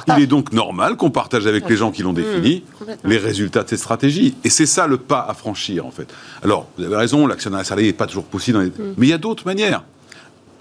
[0.08, 3.64] il est donc normal qu'on partage avec les gens qui l'ont défini mmh, les résultats
[3.64, 4.36] de cette stratégie.
[4.44, 6.08] Et c'est ça le pas à franchir, en fait.
[6.44, 8.72] Alors, vous avez raison, l'actionnariat salarié n'est pas toujours possible, mmh.
[8.98, 9.84] mais il y a d'autres manières.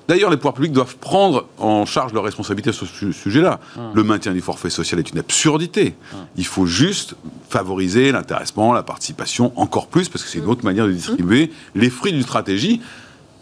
[0.09, 3.61] D'ailleurs, les pouvoirs publics doivent prendre en charge leurs responsabilités sur ce sujet-là.
[3.77, 3.81] Mmh.
[3.95, 5.95] Le maintien du forfait social est une absurdité.
[6.37, 7.15] Il faut juste
[7.51, 11.91] favoriser l'intéressement, la participation encore plus, parce que c'est une autre manière de distribuer les
[11.91, 12.81] fruits d'une stratégie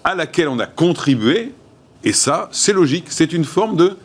[0.02, 1.52] à laquelle on a contribué.
[2.06, 3.06] Et ça, c'est logique.
[3.08, 3.96] C'est une forme de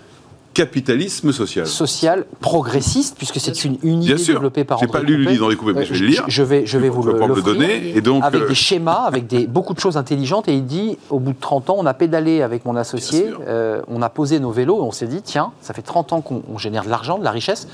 [0.54, 1.68] capitalisme social.
[1.68, 5.86] Social progressiste, puisque c'est une, unité développée par J'ai pas lu le livre dans mais
[5.86, 6.26] je vais le lire.
[6.28, 7.96] Je vais, je vais vous le, donner.
[7.96, 10.48] Et donc, avec euh, des schémas, avec des, beaucoup de choses intelligentes.
[10.48, 13.82] Et il dit, au bout de 30 ans, on a pédalé avec mon associé, euh,
[13.88, 16.58] on a posé nos vélos, et on s'est dit, tiens, ça fait 30 ans qu'on
[16.58, 17.68] génère de l'argent, de la richesse,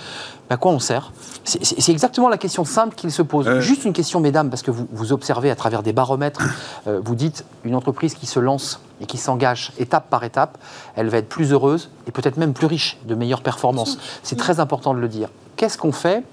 [0.49, 1.11] à quoi on sert
[1.43, 3.59] C'est exactement la question simple qu'il se pose.
[3.59, 6.41] Juste une question, mesdames, parce que vous, vous observez à travers des baromètres,
[6.87, 10.57] euh, vous dites, une entreprise qui se lance et qui s'engage étape par étape,
[10.95, 13.97] elle va être plus heureuse et peut-être même plus riche, de meilleures performances.
[14.23, 15.29] C'est très important de le dire.
[15.55, 16.23] Qu'est-ce qu'on fait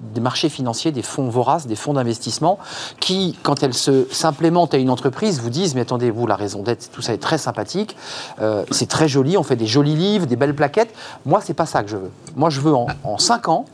[0.00, 2.58] des marchés financiers, des fonds voraces, des fonds d'investissement,
[3.00, 6.90] qui, quand elles s'implémentent à une entreprise, vous disent, mais attendez, vous, la raison d'être,
[6.90, 7.96] tout ça est très sympathique,
[8.40, 10.94] euh, c'est très joli, on fait des jolis livres, des belles plaquettes.
[11.26, 12.10] Moi, c'est pas ça que je veux.
[12.36, 13.64] Moi, je veux en, en 5 ans,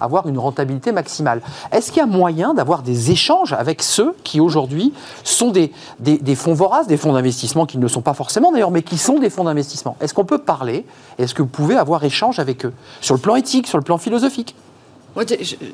[0.00, 1.40] avoir une rentabilité maximale.
[1.72, 6.34] Est-ce qu'il y a moyen d'avoir des échanges avec ceux qui aujourd'hui sont des, des,
[6.34, 9.18] fonds voraces, des fonds d'investissement qui ne le sont pas forcément d'ailleurs, mais qui sont
[9.18, 9.96] des fonds d'investissement?
[10.00, 10.86] Est-ce qu'on peut parler
[11.18, 12.72] Est-ce que vous pouvez avoir échange avec eux?
[13.00, 14.54] Sur le plan éthique, sur le plan philosophique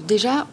[0.06, 0.46] Déjà,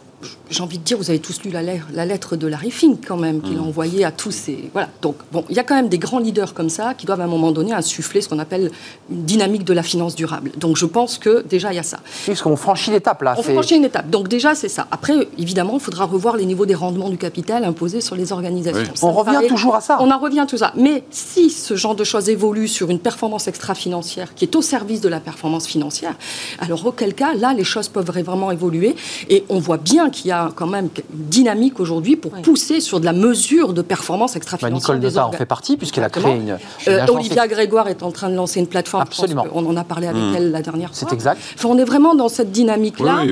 [0.50, 3.16] j'ai envie de dire, vous avez tous lu la, la lettre de Larry Fink quand
[3.16, 3.68] même, qu'il a mm.
[3.68, 4.70] envoyée à tous ces...
[4.72, 7.20] Voilà, donc bon, il y a quand même des grands leaders comme ça qui doivent
[7.20, 8.70] à un moment donné insuffler ce qu'on appelle
[9.10, 10.50] une dynamique de la finance durable.
[10.56, 11.98] Donc je pense que déjà il y a ça.
[12.02, 13.34] Oui, parce qu'on franchit l'étape là.
[13.38, 14.10] On franchit une étape.
[14.10, 14.88] Donc déjà c'est ça.
[14.90, 18.92] Après, évidemment, il faudra revoir les niveaux des rendements du capital imposés sur les organisations.
[19.02, 19.98] on revient toujours à ça.
[20.00, 20.72] On en revient à tout ça.
[20.76, 25.00] Mais si ce genre de choses évolue sur une performance extra-financière qui est au service
[25.00, 26.14] de la performance financière,
[26.58, 28.96] alors auquel cas, là, les choses peuvent vraiment évoluer.
[29.28, 33.00] Et on voit bien qu'il y a quand même une dynamique aujourd'hui pour pousser sur
[33.00, 34.98] de la mesure de performance extra-financière.
[34.98, 36.58] Bah, Nicole en fait partie, puisqu'elle a créé une.
[36.88, 39.02] Euh, Olivia Grégoire est en train de lancer une plateforme.
[39.02, 39.46] Absolument.
[39.52, 40.34] On en a parlé avec mmh.
[40.36, 41.08] elle la dernière fois.
[41.08, 41.40] C'est exact.
[41.56, 43.24] Enfin, on est vraiment dans cette dynamique-là.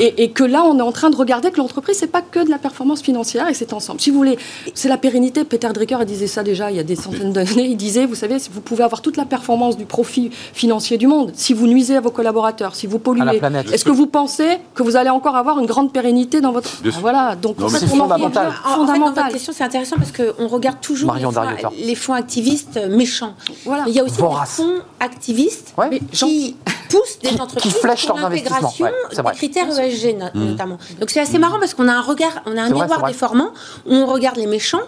[0.00, 2.50] et, que là, on est en train de regarder que l'entreprise, c'est pas que de
[2.50, 4.00] la performance financière et c'est ensemble.
[4.00, 4.38] Si vous voulez,
[4.74, 5.44] c'est la pérennité.
[5.44, 7.66] Peter Drucker disait ça déjà il y a des centaines d'années.
[7.66, 11.32] Il disait, vous savez, vous pouvez avoir toute la performance du profit financier du monde.
[11.34, 13.40] Si vous nuisez à vos collaborateurs, si vous polluez,
[13.72, 16.70] est-ce que vous pensez que vous allez encore avoir une grande pérennité dans votre...
[17.00, 18.52] voilà, donc c'est fondamental.
[18.64, 21.14] En, fait, dans votre question, c'est intéressant parce qu'on regarde toujours
[21.78, 23.34] les fonds, activistes méchants.
[23.64, 23.84] Voilà.
[23.86, 25.74] il y a aussi des fonds activistes
[26.12, 26.56] qui
[26.88, 30.40] poussent des entreprises qui flèchent pour l'intégration des critères ESG mmh.
[30.40, 30.78] notamment.
[31.00, 33.50] Donc c'est assez marrant parce qu'on a un regard, on a un miroir déformant
[33.86, 34.82] où on regarde les méchants,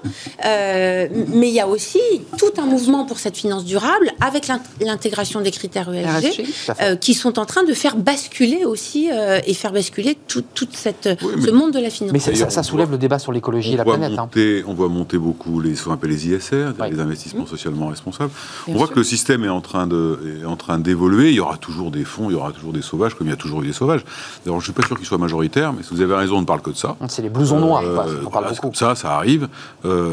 [0.44, 2.00] euh, mais il y a aussi
[2.36, 4.48] tout un mouvement pour cette finance durable avec
[4.80, 6.44] l'intégration des critères ESG
[6.80, 10.76] euh, qui sont en train de faire basculer aussi euh, et faire basculer tout, toute
[10.76, 12.12] cette, ce monde de la finance.
[12.12, 14.18] Mais ça, soulève le débat sur l'écologie et la planète.
[14.18, 14.28] Hein.
[14.66, 17.48] On voit monter beaucoup les, ce qu'on appelle les ISR, les investissements mmh.
[17.48, 18.30] socialement responsables.
[18.66, 21.30] on voit que le système est en train de, est en train d'évoluer.
[21.30, 23.32] Il y aura toujours des fonds, il y aura toujours des sauvages, comme il y
[23.32, 24.04] a toujours eu des sauvages.
[24.46, 26.46] Alors, je suis pas sûr qu'ils soient majoritaires, mais si vous avez raison, on ne
[26.46, 26.96] parle que de ça.
[27.08, 27.82] C'est les blousons noirs.
[28.26, 28.74] on parle beaucoup.
[28.74, 29.48] Ça, ça arrive.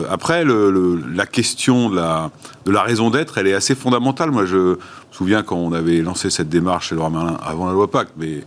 [0.09, 2.31] après, le, la question de la,
[2.65, 4.31] de la raison d'être, elle est assez fondamentale.
[4.31, 4.77] Moi, je me
[5.11, 8.43] souviens quand on avait lancé cette démarche chez Laurent Merlin avant la loi Pacte, mais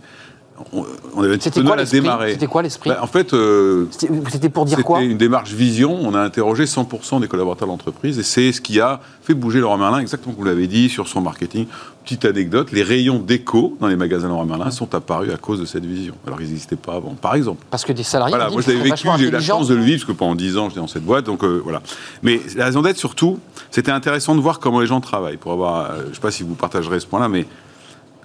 [0.73, 2.33] on, avait un petit peu mal à démarrer.
[2.33, 5.97] C'était quoi l'esprit bah, En fait, euh, c'était pour dire quoi C'était une démarche vision.
[6.01, 9.59] On a interrogé 100% des collaborateurs de l'entreprise et c'est ce qui a fait bouger
[9.59, 11.67] Laurent Merlin, exactement comme vous l'avez dit, sur son marketing.
[12.03, 15.65] Petite anecdote, les rayons déco dans les magasins Laurent Merlin sont apparus à cause de
[15.65, 16.15] cette vision.
[16.25, 17.63] Alors ils n'existaient pas avant, par exemple.
[17.69, 18.35] Parce que des salariés.
[18.35, 20.35] Voilà, moi je l'avais vécu, j'ai eu la chance de le vivre parce que pendant
[20.35, 21.81] 10 ans j'étais dans cette boîte, donc euh, voilà.
[22.23, 23.39] Mais la raison d'être surtout,
[23.71, 25.37] c'était intéressant de voir comment les gens travaillent.
[25.37, 27.45] Pour avoir, euh, je ne sais pas si vous partagerez ce point-là, mais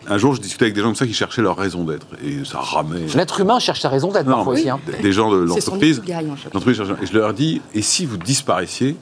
[0.08, 2.06] un jour, je discutais avec des gens comme ça qui cherchaient leur raison d'être.
[2.24, 3.06] Et ça ramait.
[3.14, 4.68] L'être humain cherche sa raison d'être parfois aussi.
[4.68, 4.80] Hein.
[5.02, 6.02] Des gens de l'entreprise.
[6.06, 8.96] Et je leur dis et si vous disparaissiez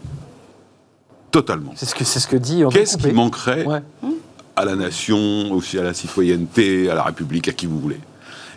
[1.31, 2.63] totalement C'est ce que, c'est ce que dit.
[2.71, 3.67] Qu'est-ce qui manquerait
[4.55, 7.99] à la nation, aussi à la citoyenneté, à la République, à qui vous voulez?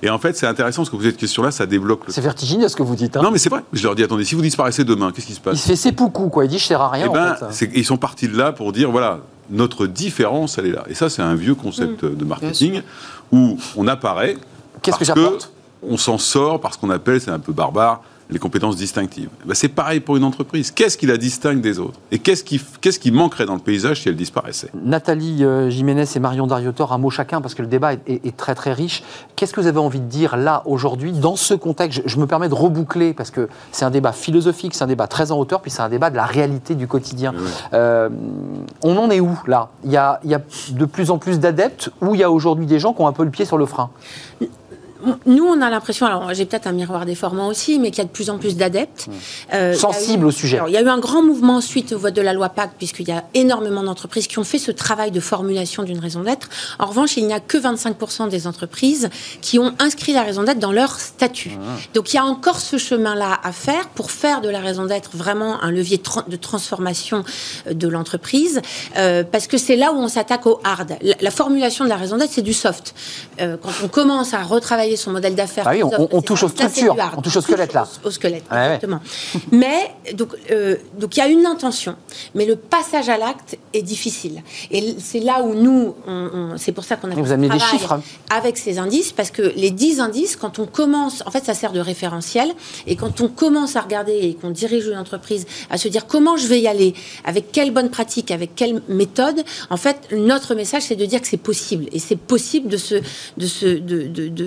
[0.03, 2.01] Et en fait, c'est intéressant parce que cette question-là, ça débloque.
[2.09, 3.15] C'est vertigineux ce que vous dites.
[3.15, 3.21] Hein.
[3.23, 3.63] Non, mais c'est vrai.
[3.71, 5.55] Je leur dis attendez, si vous disparaissez demain, qu'est-ce qui se passe?
[5.55, 6.45] Il se fait ses poucous, quoi.
[6.45, 7.07] Il dit je sers à rien.
[7.09, 7.35] Eh ben,
[7.73, 10.83] ils sont partis de là pour dire voilà, notre différence, elle est là.
[10.87, 12.15] Et ça, c'est un vieux concept mm.
[12.15, 12.81] de marketing
[13.31, 14.37] où on apparaît.
[14.81, 15.51] Qu'est-ce que j'apporte?
[15.83, 19.29] On s'en sort parce qu'on appelle, c'est un peu barbare, les compétences distinctives.
[19.45, 20.71] Ben, c'est pareil pour une entreprise.
[20.71, 21.99] Qu'est-ce qui la distingue des autres?
[22.11, 24.69] Et qu'est-ce qui, qu'est-ce qui manquerait dans le paysage si elle disparaissait?
[24.73, 28.55] Nathalie euh, Jiménez et Marion Dariotor, un mot chacun, parce que le débat est, très
[28.55, 29.03] très riche.
[29.35, 32.01] Qu'est-ce que vous avez envie de dire là, aujourd'hui, dans ce contexte?
[32.05, 35.31] Je, me permets de reboucler, parce que c'est un débat philosophique, c'est un débat très
[35.31, 37.33] en hauteur, puis c'est un débat de la réalité du quotidien.
[37.73, 38.09] Euh,
[38.83, 39.69] on en est où là?
[39.83, 42.31] Il y, a, il y a de plus en plus d'adeptes, ou il y a
[42.31, 43.91] aujourd'hui des gens qui ont un peu le pied sur le frein?
[45.25, 48.05] Nous, on a l'impression, alors j'ai peut-être un miroir déformant aussi, mais qu'il y a
[48.05, 49.07] de plus en plus d'adeptes.
[49.53, 50.59] Euh, Sensibles au sujet.
[50.67, 53.07] il y a eu un grand mouvement suite au vote de la loi Pacte, puisqu'il
[53.07, 56.49] y a énormément d'entreprises qui ont fait ce travail de formulation d'une raison d'être.
[56.79, 59.09] En revanche, il n'y a que 25% des entreprises
[59.41, 61.51] qui ont inscrit la raison d'être dans leur statut.
[61.55, 61.77] Ah.
[61.93, 65.11] Donc il y a encore ce chemin-là à faire pour faire de la raison d'être
[65.13, 67.23] vraiment un levier de transformation
[67.67, 68.61] euh, de l'entreprise,
[68.97, 70.97] euh, parce que c'est là où on s'attaque au hard.
[71.21, 72.95] La, formulation de la raison d'être, c'est du soft.
[73.37, 75.65] quand on commence à retravailler son modèle d'affaires.
[75.67, 77.87] Ah oui, on, touche aux structures, on touche au squelette là.
[78.03, 78.99] Au, squelette, exactement.
[79.51, 81.95] mais donc, euh, donc il y a une intention,
[82.33, 84.41] mais le passage à l'acte est difficile.
[84.71, 85.95] Et c'est là où nous,
[86.57, 89.41] c'est pour ça qu'on a fait vous amenez des chiffres avec ces indices, parce que
[89.55, 92.53] les 10 indices, quand on commence, en fait, ça sert de référentiel,
[92.87, 96.37] et quand on commence à regarder et qu'on dirige une entreprise, à se dire comment
[96.37, 96.93] je vais y aller,
[97.23, 101.27] avec quelle bonne pratique, avec quelle méthode, en fait, notre message, c'est de dire que
[101.27, 102.95] c'est possible, et c'est possible de se,
[103.37, 103.79] de se,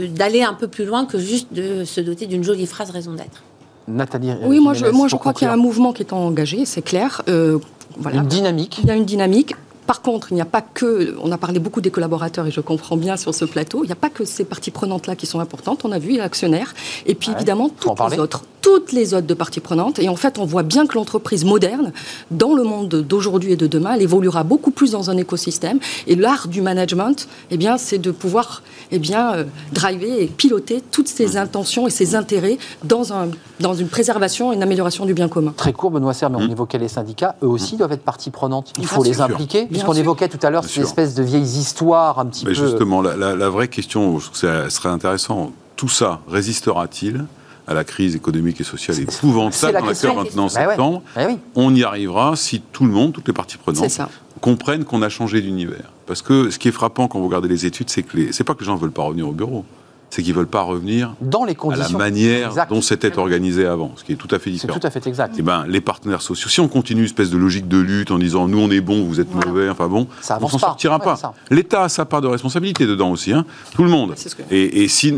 [0.06, 3.42] d'aller un peu plus loin que juste de se doter d'une jolie phrase raison d'être.
[3.86, 4.32] Nathalie.
[4.44, 6.82] Oui, moi je, moi je crois qu'il y a un mouvement qui est engagé, c'est
[6.82, 7.22] clair.
[7.28, 7.58] Euh,
[7.96, 8.18] voilà.
[8.18, 8.80] Une dynamique.
[8.82, 9.54] Il y a une dynamique.
[9.88, 12.60] Par contre, il n'y a pas que, on a parlé beaucoup des collaborateurs et je
[12.60, 15.40] comprends bien sur ce plateau, il n'y a pas que ces parties prenantes-là qui sont
[15.40, 15.80] importantes.
[15.86, 16.74] On a vu, l'actionnaire,
[17.06, 19.98] et puis évidemment toutes les autres toutes les autres de parties prenantes.
[19.98, 21.92] Et en fait, on voit bien que l'entreprise moderne,
[22.30, 25.78] dans le monde d'aujourd'hui et de demain, elle évoluera beaucoup plus dans un écosystème.
[26.06, 30.82] Et l'art du management, eh bien, c'est de pouvoir eh bien, euh, driver et piloter
[30.90, 33.28] toutes ces intentions et ces intérêts dans, un,
[33.60, 35.54] dans une préservation et une amélioration du bien commun.
[35.56, 36.52] Très court, Benoît Serre, mais on mmh.
[36.52, 37.36] évoquait les syndicats.
[37.42, 37.78] Eux aussi mmh.
[37.78, 38.72] doivent être partie prenante.
[38.78, 42.26] Il faut les impliquer, puisqu'on évoquait tout à l'heure ces espèces de vieilles histoires un
[42.26, 42.66] petit mais peu...
[42.66, 47.24] Justement, la, la vraie question, ça serait intéressant, tout ça résistera-t-il
[47.68, 51.26] à la crise économique et sociale épouvantable qu'on a cœur maintenant en bah septembre, bah
[51.54, 54.00] on y arrivera si tout le monde, toutes les parties prenantes,
[54.40, 55.92] comprennent qu'on a changé d'univers.
[56.06, 58.32] Parce que ce qui est frappant quand vous regardez les études, c'est que les...
[58.32, 59.64] c'est pas que les gens ne veulent pas revenir au bureau
[60.10, 63.66] c'est qu'ils ne veulent pas revenir dans les conditions à la manière dont c'était organisé
[63.66, 64.74] avant, ce qui est tout à fait différent.
[64.74, 65.34] C'est tout à fait exact.
[65.36, 68.10] Et eh ben, les partenaires sociaux, si on continue une espèce de logique de lutte
[68.10, 70.98] en disant nous on est bon, vous êtes mauvais, enfin bon, ça on s'en sortira
[70.98, 71.34] pas.
[71.50, 73.44] L'État a sa part de responsabilité dedans aussi, hein,
[73.74, 74.14] tout le monde.
[74.50, 75.14] Et, si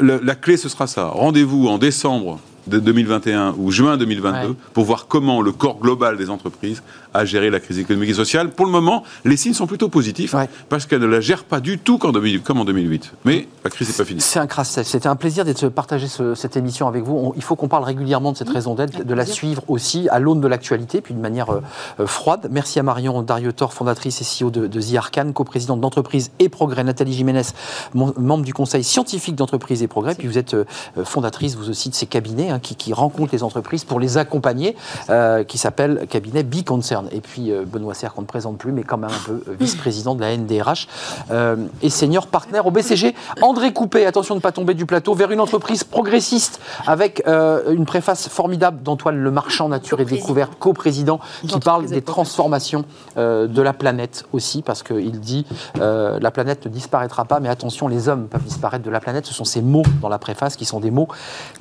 [0.00, 1.06] la clé ce sera ça.
[1.06, 6.30] Rendez-vous en décembre de 2021 ou juin 2022 pour voir comment le corps global des
[6.30, 6.82] entreprises
[7.14, 8.50] a géré la crise économique et sociale.
[8.50, 10.34] Pour le moment, les signes sont plutôt positifs
[10.68, 13.12] parce qu'elle ne la gère pas du tout comme en 2008.
[13.24, 14.20] Mais la crise n'est pas finie.
[14.20, 17.32] C'est un crasse C'était un plaisir d'être partager cette émission avec vous.
[17.36, 20.40] il faut qu'on parle régulièrement de cette raison d'être, de la suivre aussi à l'aune
[20.40, 21.60] de l'actualité, puis de manière euh,
[22.00, 22.48] euh, froide.
[22.50, 26.84] Merci à Marion Dariotor, fondatrice et CEO de, de The Arcan, coprésidente d'entreprise et Progrès.
[26.84, 27.42] Nathalie Jiménez,
[27.94, 30.14] membre du conseil scientifique d'entreprise et Progrès.
[30.14, 30.64] Puis vous êtes euh,
[31.04, 34.76] fondatrice, vous aussi, de ces cabinets hein, qui, qui, rencontrent les entreprises pour les accompagner,
[35.48, 38.96] qui s'appelle cabinet B-Concern et puis euh, Benoît Serre qu'on ne présente plus, mais quand
[38.96, 40.88] même un peu euh, vice-président de la NDRH
[41.30, 43.14] euh, et senior partenaire au BCG.
[43.42, 47.84] André Coupé, attention de ne pas tomber du plateau, vers une entreprise progressiste avec une
[47.86, 52.84] préface formidable d'Antoine Le Marchand, Nature et Découverte, co-président, qui parle des transformations
[53.16, 55.46] de la planète aussi, parce qu'il dit
[55.76, 59.26] la planète ne disparaîtra pas, mais attention, les hommes peuvent disparaître de la planète.
[59.26, 61.08] Ce sont ces mots dans la préface qui sont des mots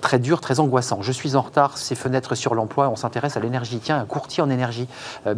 [0.01, 0.84] très durs, très angoissants.
[1.01, 3.79] Je suis en retard, ces fenêtres sur l'emploi, on s'intéresse à l'énergie.
[3.79, 4.87] Tiens, un courtier en énergie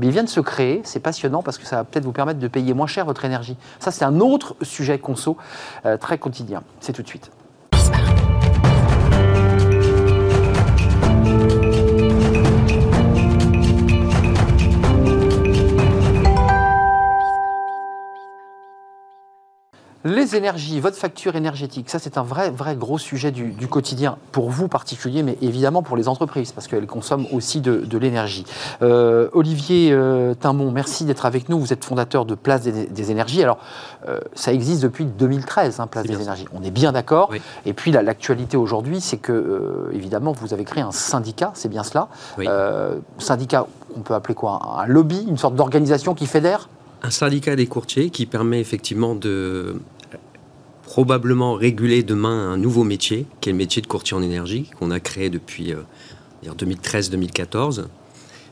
[0.07, 0.81] il vient de se créer.
[0.85, 3.57] C'est passionnant parce que ça va peut-être vous permettre de payer moins cher votre énergie.
[3.79, 5.37] Ça, c'est un autre sujet conso
[5.85, 6.63] euh, très quotidien.
[6.79, 7.29] C'est tout de suite.
[20.07, 24.49] Les énergies, votre facture énergétique, ça c'est un vrai, vrai gros sujet du, quotidien pour
[24.49, 28.45] vous particulier, mais évidemment pour les entreprises, parce qu'elles consomment aussi de, l'énergie.
[28.81, 31.59] Euh, Olivier euh, Timbon, merci d'être avec nous.
[31.59, 33.43] Vous êtes fondateur de Place des, énergies.
[33.43, 33.57] Alors,
[34.07, 36.45] euh, ça existe depuis 2013, hein, Place des énergies.
[36.53, 37.31] On est bien d'accord.
[37.65, 42.07] Et puis l'actualité aujourd'hui, c'est que, évidemment, vous avez créé un syndicat, c'est bien cela.
[43.17, 44.61] syndicat, on peut appeler quoi?
[44.79, 46.69] Un lobby, une sorte d'organisation qui fédère?
[47.03, 49.75] Un syndicat des courtiers qui permet effectivement de
[50.87, 54.89] probablement réguler demain un nouveau métier, qui est le métier de courtier en énergie, qu'on
[54.89, 55.73] a créé depuis
[56.45, 57.83] 2013-2014, euh,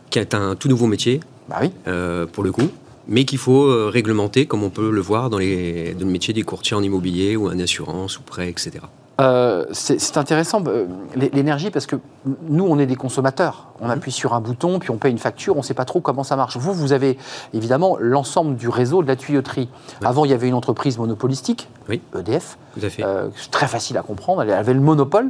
[0.10, 1.72] qui est un tout nouveau métier, bah oui.
[1.88, 2.70] Euh, pour le coup,
[3.08, 6.34] mais qu'il faut euh, réglementer, comme on peut le voir dans, les, dans le métier
[6.34, 8.72] des courtiers en immobilier ou en assurance ou prêt, etc.
[9.22, 11.96] Euh, c'est intéressant, euh, l'énergie, parce que
[12.50, 13.68] nous, on est des consommateurs.
[13.80, 13.92] On mhm.
[13.92, 16.24] appuie sur un bouton, puis on paye une facture, on ne sait pas trop comment
[16.24, 16.58] ça marche.
[16.58, 17.18] Vous, vous avez
[17.54, 19.70] évidemment l'ensemble du réseau de la tuyauterie.
[20.04, 22.58] Avant, il y avait une entreprise monopolistique, EDF.
[23.00, 25.30] Euh, très facile à comprendre, elle avait le monopole.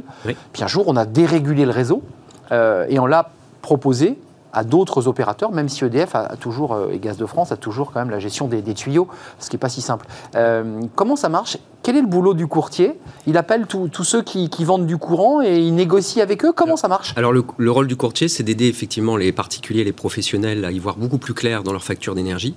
[0.52, 2.02] Puis un jour, on a dérégulé le réseau
[2.50, 3.30] et on l'a
[3.62, 4.18] proposé
[4.56, 7.92] à d'autres opérateurs, même si EDF a, toujours, euh, et Gaz de France a toujours
[7.92, 9.06] quand même la gestion des, tuyaux,
[9.38, 10.06] ce qui n'est pas si simple.
[10.34, 11.58] Euh, comment ça marche?
[11.82, 12.98] Quel est le boulot du courtier?
[13.26, 16.52] Il appelle tous ceux qui, vendent du courant et il négocie avec eux?
[16.52, 17.12] Comment ça marche?
[17.16, 20.78] Alors le, le, rôle du courtier, c'est d'aider effectivement les particuliers, les professionnels à y
[20.78, 22.56] voir beaucoup plus clair dans leur facture d'énergie,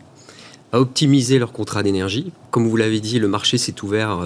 [0.71, 2.31] à optimiser leur contrat d'énergie.
[2.49, 4.21] Comme vous l'avez dit, le marché s'est ouvert...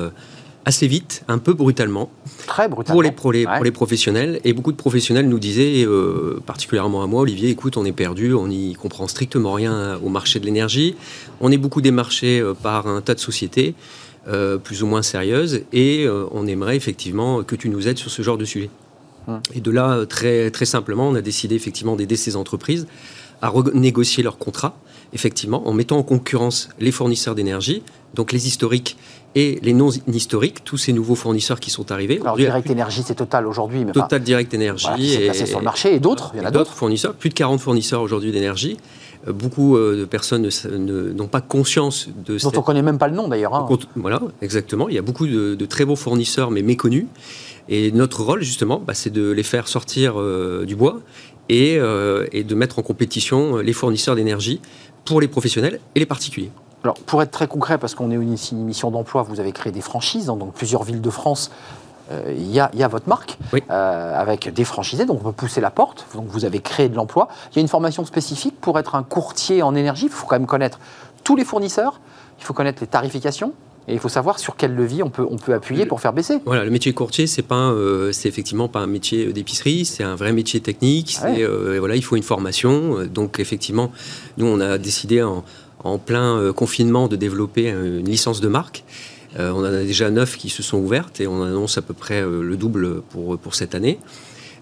[0.66, 2.09] Assez vite, un peu brutalement.
[2.47, 2.93] Très brutalement.
[2.93, 4.39] Pour les, pour les, pour les professionnels.
[4.45, 8.34] Et beaucoup de professionnels nous disaient, euh, particulièrement à moi, Olivier, écoute, on est perdu,
[8.34, 10.95] on n'y comprend strictement rien au marché de l'énergie.
[11.41, 13.76] On est beaucoup démarché euh, par un tas de sociétés,
[14.30, 18.22] euh, plus ou moins sérieuses, et on aimerait effectivement que tu nous aides sur ce
[18.22, 18.70] genre de sujet.
[19.28, 19.41] Hum.
[19.53, 22.88] Et de là, très, très simplement, on a décidé effectivement d'aider ces entreprises
[23.41, 24.78] à renégocier leurs contrats,
[25.11, 27.84] effectivement, en mettant en concurrence les fournisseurs d'énergie,
[28.14, 28.95] donc les historiques
[29.36, 32.20] et les non historiques, tous ces nouveaux fournisseurs qui sont arrivés.
[32.22, 33.86] Alors Direct Énergie, c'est Total aujourd'hui.
[33.92, 35.14] Total Direct Énergie.
[35.14, 36.32] et, passé sur le marché et d'autres.
[36.36, 38.78] Il y en a d'autres fournisseurs, plus de 40 fournisseurs aujourd'hui d'énergie.
[39.28, 43.08] Euh, beaucoup euh, de personnes n'ont pas conscience de Dont on ne connaît même pas
[43.08, 43.56] le nom d'ailleurs.
[43.56, 43.68] Hein.
[43.96, 44.90] Voilà, exactement.
[44.90, 47.06] Il y a beaucoup de, très beaux fournisseurs mais méconnus.
[47.70, 51.00] Et notre rôle, justement, bah, c'est de les faire sortir euh, du bois
[51.50, 51.78] et,
[52.32, 54.62] et de mettre en compétition les fournisseurs d'énergie
[55.04, 56.52] pour les professionnels et les particuliers.
[56.84, 59.72] Alors, pour être très concret, parce qu'on est une, une mission d'emploi, vous avez créé
[59.72, 61.52] des franchises dans plusieurs villes de France
[62.28, 63.38] il y, a votre marque
[63.70, 66.06] avec des franchisés, donc on peut pousser la porte.
[66.14, 67.28] Donc vous avez créé de l'emploi.
[67.52, 70.06] Il y a une formation spécifique pour être un courtier en énergie.
[70.06, 70.80] Il faut quand même connaître
[71.24, 72.02] tous les fournisseurs.
[72.40, 73.54] Il faut connaître les tarifications.
[73.88, 76.40] Et il faut savoir sur quel levier on peut, on peut appuyer pour faire baisser.
[76.46, 80.16] Voilà, le métier courtier, c'est pas, euh, c'est effectivement pas un métier d'épicerie, c'est un
[80.16, 81.18] vrai métier technique.
[81.26, 83.06] Euh, voilà, il faut une formation.
[83.06, 83.92] Donc effectivement,
[84.38, 85.44] nous on a décidé en,
[85.84, 88.84] en plein euh, confinement de développer une licence de marque.
[89.38, 92.22] on en a déjà neuf qui se sont ouvertes et on annonce à peu près
[92.22, 93.98] le double pour, cette année.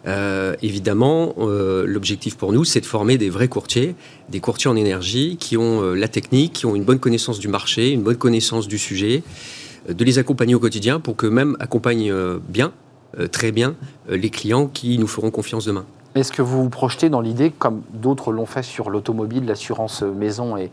[0.08, 3.96] Euh, évidemment, euh, l'objectif pour nous, c'est de former des vrais courtiers,
[4.30, 7.48] des courtiers en énergie qui ont euh, la technique, qui ont une bonne connaissance du
[7.48, 9.24] marché, une bonne connaissance du sujet,
[9.88, 12.14] de les accompagner au quotidien pour que même accompagnent
[12.48, 12.72] bien,
[13.32, 13.76] très bien,
[14.08, 15.86] les clients qui nous feront confiance demain.
[16.14, 20.58] Est-ce que vous vous projetez dans l'idée, comme d'autres l'ont fait sur l'automobile, l'assurance maison
[20.58, 20.70] et,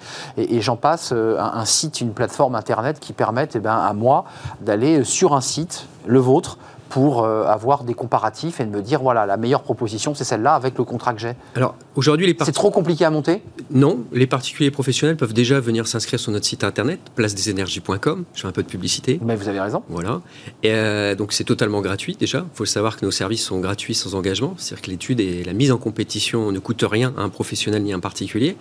[0.61, 4.25] j'en passe, un, site, une plateforme Internet qui permette eh ben, à moi
[4.61, 6.59] d'aller sur un site, le vôtre,
[6.89, 10.55] pour euh, avoir des comparatifs et de me dire voilà la meilleure proposition c'est celle-là
[10.55, 11.35] avec le contrat que j'ai.
[11.55, 13.43] Alors aujourd'hui les c'est trop compliqué à monter?
[13.71, 18.25] Non, les particuliers professionnels peuvent déjà venir s'inscrire sur notre site internet placedesenergies.com.
[18.35, 19.19] Je fais un peu de publicité.
[19.23, 19.83] Mais vous avez raison.
[19.89, 20.21] Voilà.
[20.63, 22.47] Et euh, donc c'est totalement gratuit déjà.
[22.53, 25.53] Il faut savoir que nos services sont gratuits sans engagement, c'est-à-dire que l'étude et la
[25.53, 28.57] mise en compétition ne coûtent rien à un professionnel ni à un particulier.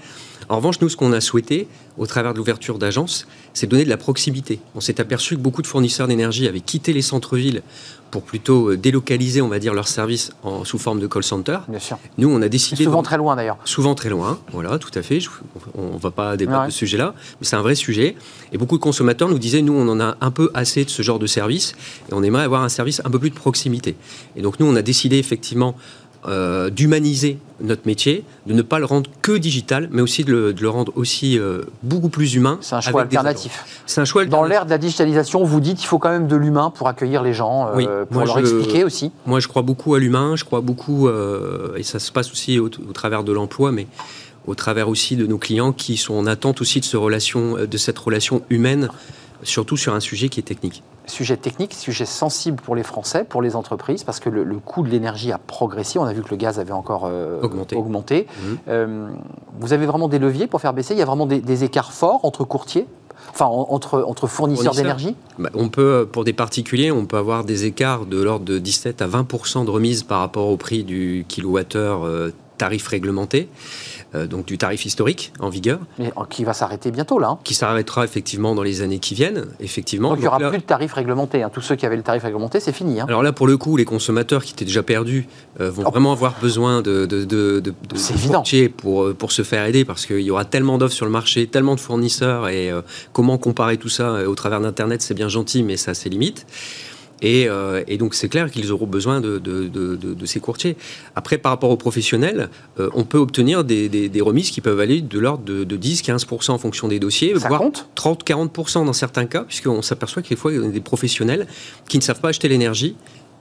[0.50, 1.68] En revanche, nous, ce qu'on a souhaité,
[1.98, 4.60] au travers de l'ouverture d'agences, c'est donner de la proximité.
[4.76, 7.64] On s'est aperçu que beaucoup de fournisseurs d'énergie avaient quitté les centres-villes
[8.12, 11.60] pour plutôt euh, délocaliser, on va dire, leurs services en, sous forme de call center.
[11.68, 11.98] Bien sûr.
[12.18, 12.84] Nous, on a décidé.
[12.84, 13.58] Souvent très loin d'ailleurs.
[13.66, 15.20] Souvent très loin, voilà, tout à fait.
[15.76, 18.16] on ne va pas débattre de ce sujet-là, mais c'est un vrai sujet.
[18.52, 21.02] Et beaucoup de consommateurs nous disaient, nous, on en a un peu assez de ce
[21.02, 21.74] genre de service
[22.10, 23.96] et on aimerait avoir un service un peu plus de proximité.
[24.36, 25.76] Et donc, nous, on a décidé effectivement
[26.26, 30.70] euh, d'humaniser notre métier, de ne pas le rendre que digital, mais aussi de le,
[30.70, 32.58] rendre aussi euh, beaucoup plus humain.
[32.62, 33.84] C'est un choix alternatif.
[33.86, 36.36] C'est un choix Dans l'ère de la digitalisation, vous dites qu'il faut quand même de
[36.36, 39.12] l'humain pour accueillir les gens, euh, pour leur expliquer aussi.
[39.26, 42.70] Moi, je crois beaucoup à l'humain, je crois beaucoup, et ça se passe aussi au,
[42.70, 43.88] travers de l'emploi, mais
[44.48, 47.78] au travers aussi de nos clients qui sont en attente aussi de, ce relation, de
[47.78, 48.90] cette relation humaine,
[49.44, 53.42] surtout sur un sujet qui est technique sujet technique, sujet sensible pour les Français, pour
[53.42, 56.00] les entreprises, parce que le, coût de l'énergie a progressé.
[56.00, 58.28] On a vu que le gaz avait encore euh, augmenté.
[58.42, 58.58] Mhm.
[58.68, 59.10] Euh,
[59.60, 60.94] vous avez vraiment des leviers pour faire baisser?
[60.94, 62.88] Il y a vraiment des, écarts forts entre courtiers?
[63.32, 65.16] Enfin, entre, entre fournisseurs d'énergie?
[65.40, 69.02] Bah, On peut, pour des particuliers, on peut avoir des écarts de l'ordre de 17
[69.02, 73.50] à 20 de remise par rapport au prix du kilowattheure euh, tarif réglementé.
[74.16, 75.80] Euh, donc du tarif historique en vigueur.
[76.00, 77.40] Mais qui va s'arrêter bientôt là hein.
[77.44, 80.10] Qui s'arrêtera effectivement dans les années qui viennent, effectivement.
[80.10, 81.44] Donc, il n'y aura plus de tarif réglementé.
[81.44, 81.50] Hein.
[81.52, 83.02] Tous ceux qui avaient le tarif réglementé, c'est fini.
[83.02, 83.06] Hein.
[83.10, 85.28] Alors là, pour le coup, les consommateurs qui étaient déjà perdus
[85.60, 85.90] euh, vont oh.
[85.90, 90.22] vraiment avoir besoin de, de, de, de, pour, euh, pour se faire aider parce qu'il
[90.22, 92.72] y aura tellement d'offres sur le marché, tellement de fournisseurs et
[93.12, 96.46] comment comparer tout ça au travers d'Internet, c'est bien gentil, mais ça a ses limites.
[97.24, 99.42] Euh, et, donc c'est clair qu'ils auront besoin de,
[100.26, 100.78] ces courtiers.
[101.16, 102.50] Après, par rapport aux professionnels,
[102.80, 106.88] euh, on peut obtenir des, remises qui peuvent aller de l'ordre de, 10-15% en fonction
[106.88, 107.64] des dossiers, voire
[107.96, 111.48] 30-40% dans certains cas, puisqu'on s'aperçoit que des fois, il y a des professionnels
[111.88, 112.96] qui ne savent pas acheter l'énergie,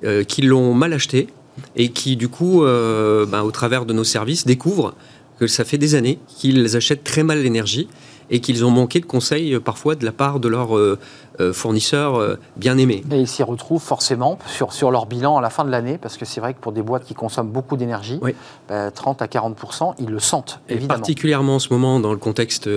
[0.04, 1.28] euh, qui l'ont mal acheté,
[1.74, 4.94] et qui, du coup, ben, au travers de nos services, découvrent
[5.38, 7.88] que ça fait des années qu'ils achètent très mal l'énergie
[8.30, 10.98] et qu'ils ont manqué de conseils euh, parfois de la part de leurs euh,
[11.40, 13.04] euh, fournisseurs bien aimés.
[13.10, 16.16] Et ils s'y retrouvent forcément sur, sur leur bilan à la fin de l'année, parce
[16.16, 18.30] que c'est vrai que pour des boîtes qui consomment beaucoup d'énergie, 30
[18.68, 20.94] bah, à 40% ils le sentent, évidemment.
[20.94, 22.68] Et particulièrement en ce moment dans le contexte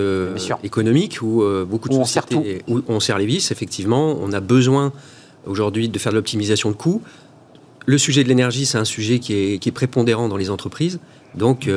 [0.62, 4.92] économique où beaucoup de sociétés, où on serre les vis, effectivement, on a besoin
[5.46, 7.02] aujourd'hui de faire de l'optimisation de coûts.
[7.86, 11.00] Le sujet de l'énergie, c'est un sujet qui est, qui est, prépondérant dans les entreprises.
[11.34, 11.68] Donc,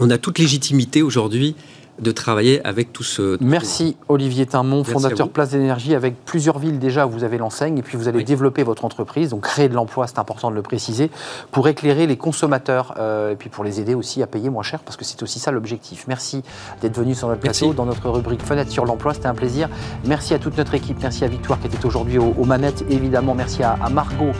[0.00, 1.54] on a toute légitimité aujourd'hui
[1.98, 3.36] de travailler avec tout ce...
[3.40, 7.96] Merci Olivier Timon, fondateur Place d'énergie, avec plusieurs villes déjà vous avez l'enseigne, et puis
[7.96, 11.10] vous allez développer votre entreprise, donc créer de l'emploi, c'est important de le préciser,
[11.50, 14.80] pour éclairer les consommateurs, euh, et puis pour les aider aussi à payer moins cher,
[14.80, 16.06] parce que c'est aussi ça l'objectif.
[16.08, 16.42] Merci
[16.80, 19.68] d'être venu sur notre plateau, dans notre rubrique Fenêtre sur l'emploi, c'était un plaisir.
[20.06, 23.62] Merci à toute notre équipe, merci à Victoire qui était aujourd'hui aux, manettes, évidemment, merci
[23.62, 24.32] à, Margot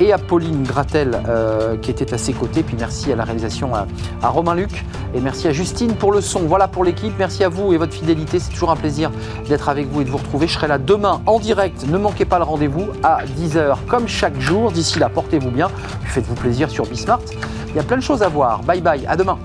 [0.00, 3.72] et à Pauline Gratel euh, qui était à ses côtés, puis merci à la réalisation
[3.74, 3.86] à,
[4.28, 4.84] Romain Luc,
[5.14, 6.40] et merci à Justine pour le son.
[6.40, 7.12] Voilà pour l'équipe.
[7.18, 8.38] Merci à vous et votre fidélité.
[8.38, 9.10] C'est toujours un plaisir
[9.48, 10.46] d'être avec vous et de vous retrouver.
[10.46, 11.86] Je serai là demain en direct.
[11.86, 14.72] Ne manquez pas le rendez-vous à 10h comme chaque jour.
[14.72, 15.68] D'ici là, portez-vous bien.
[16.04, 17.20] Faites-vous plaisir sur Bismart.
[17.68, 18.62] Il y a plein de choses à voir.
[18.62, 19.06] Bye bye.
[19.06, 19.38] À demain.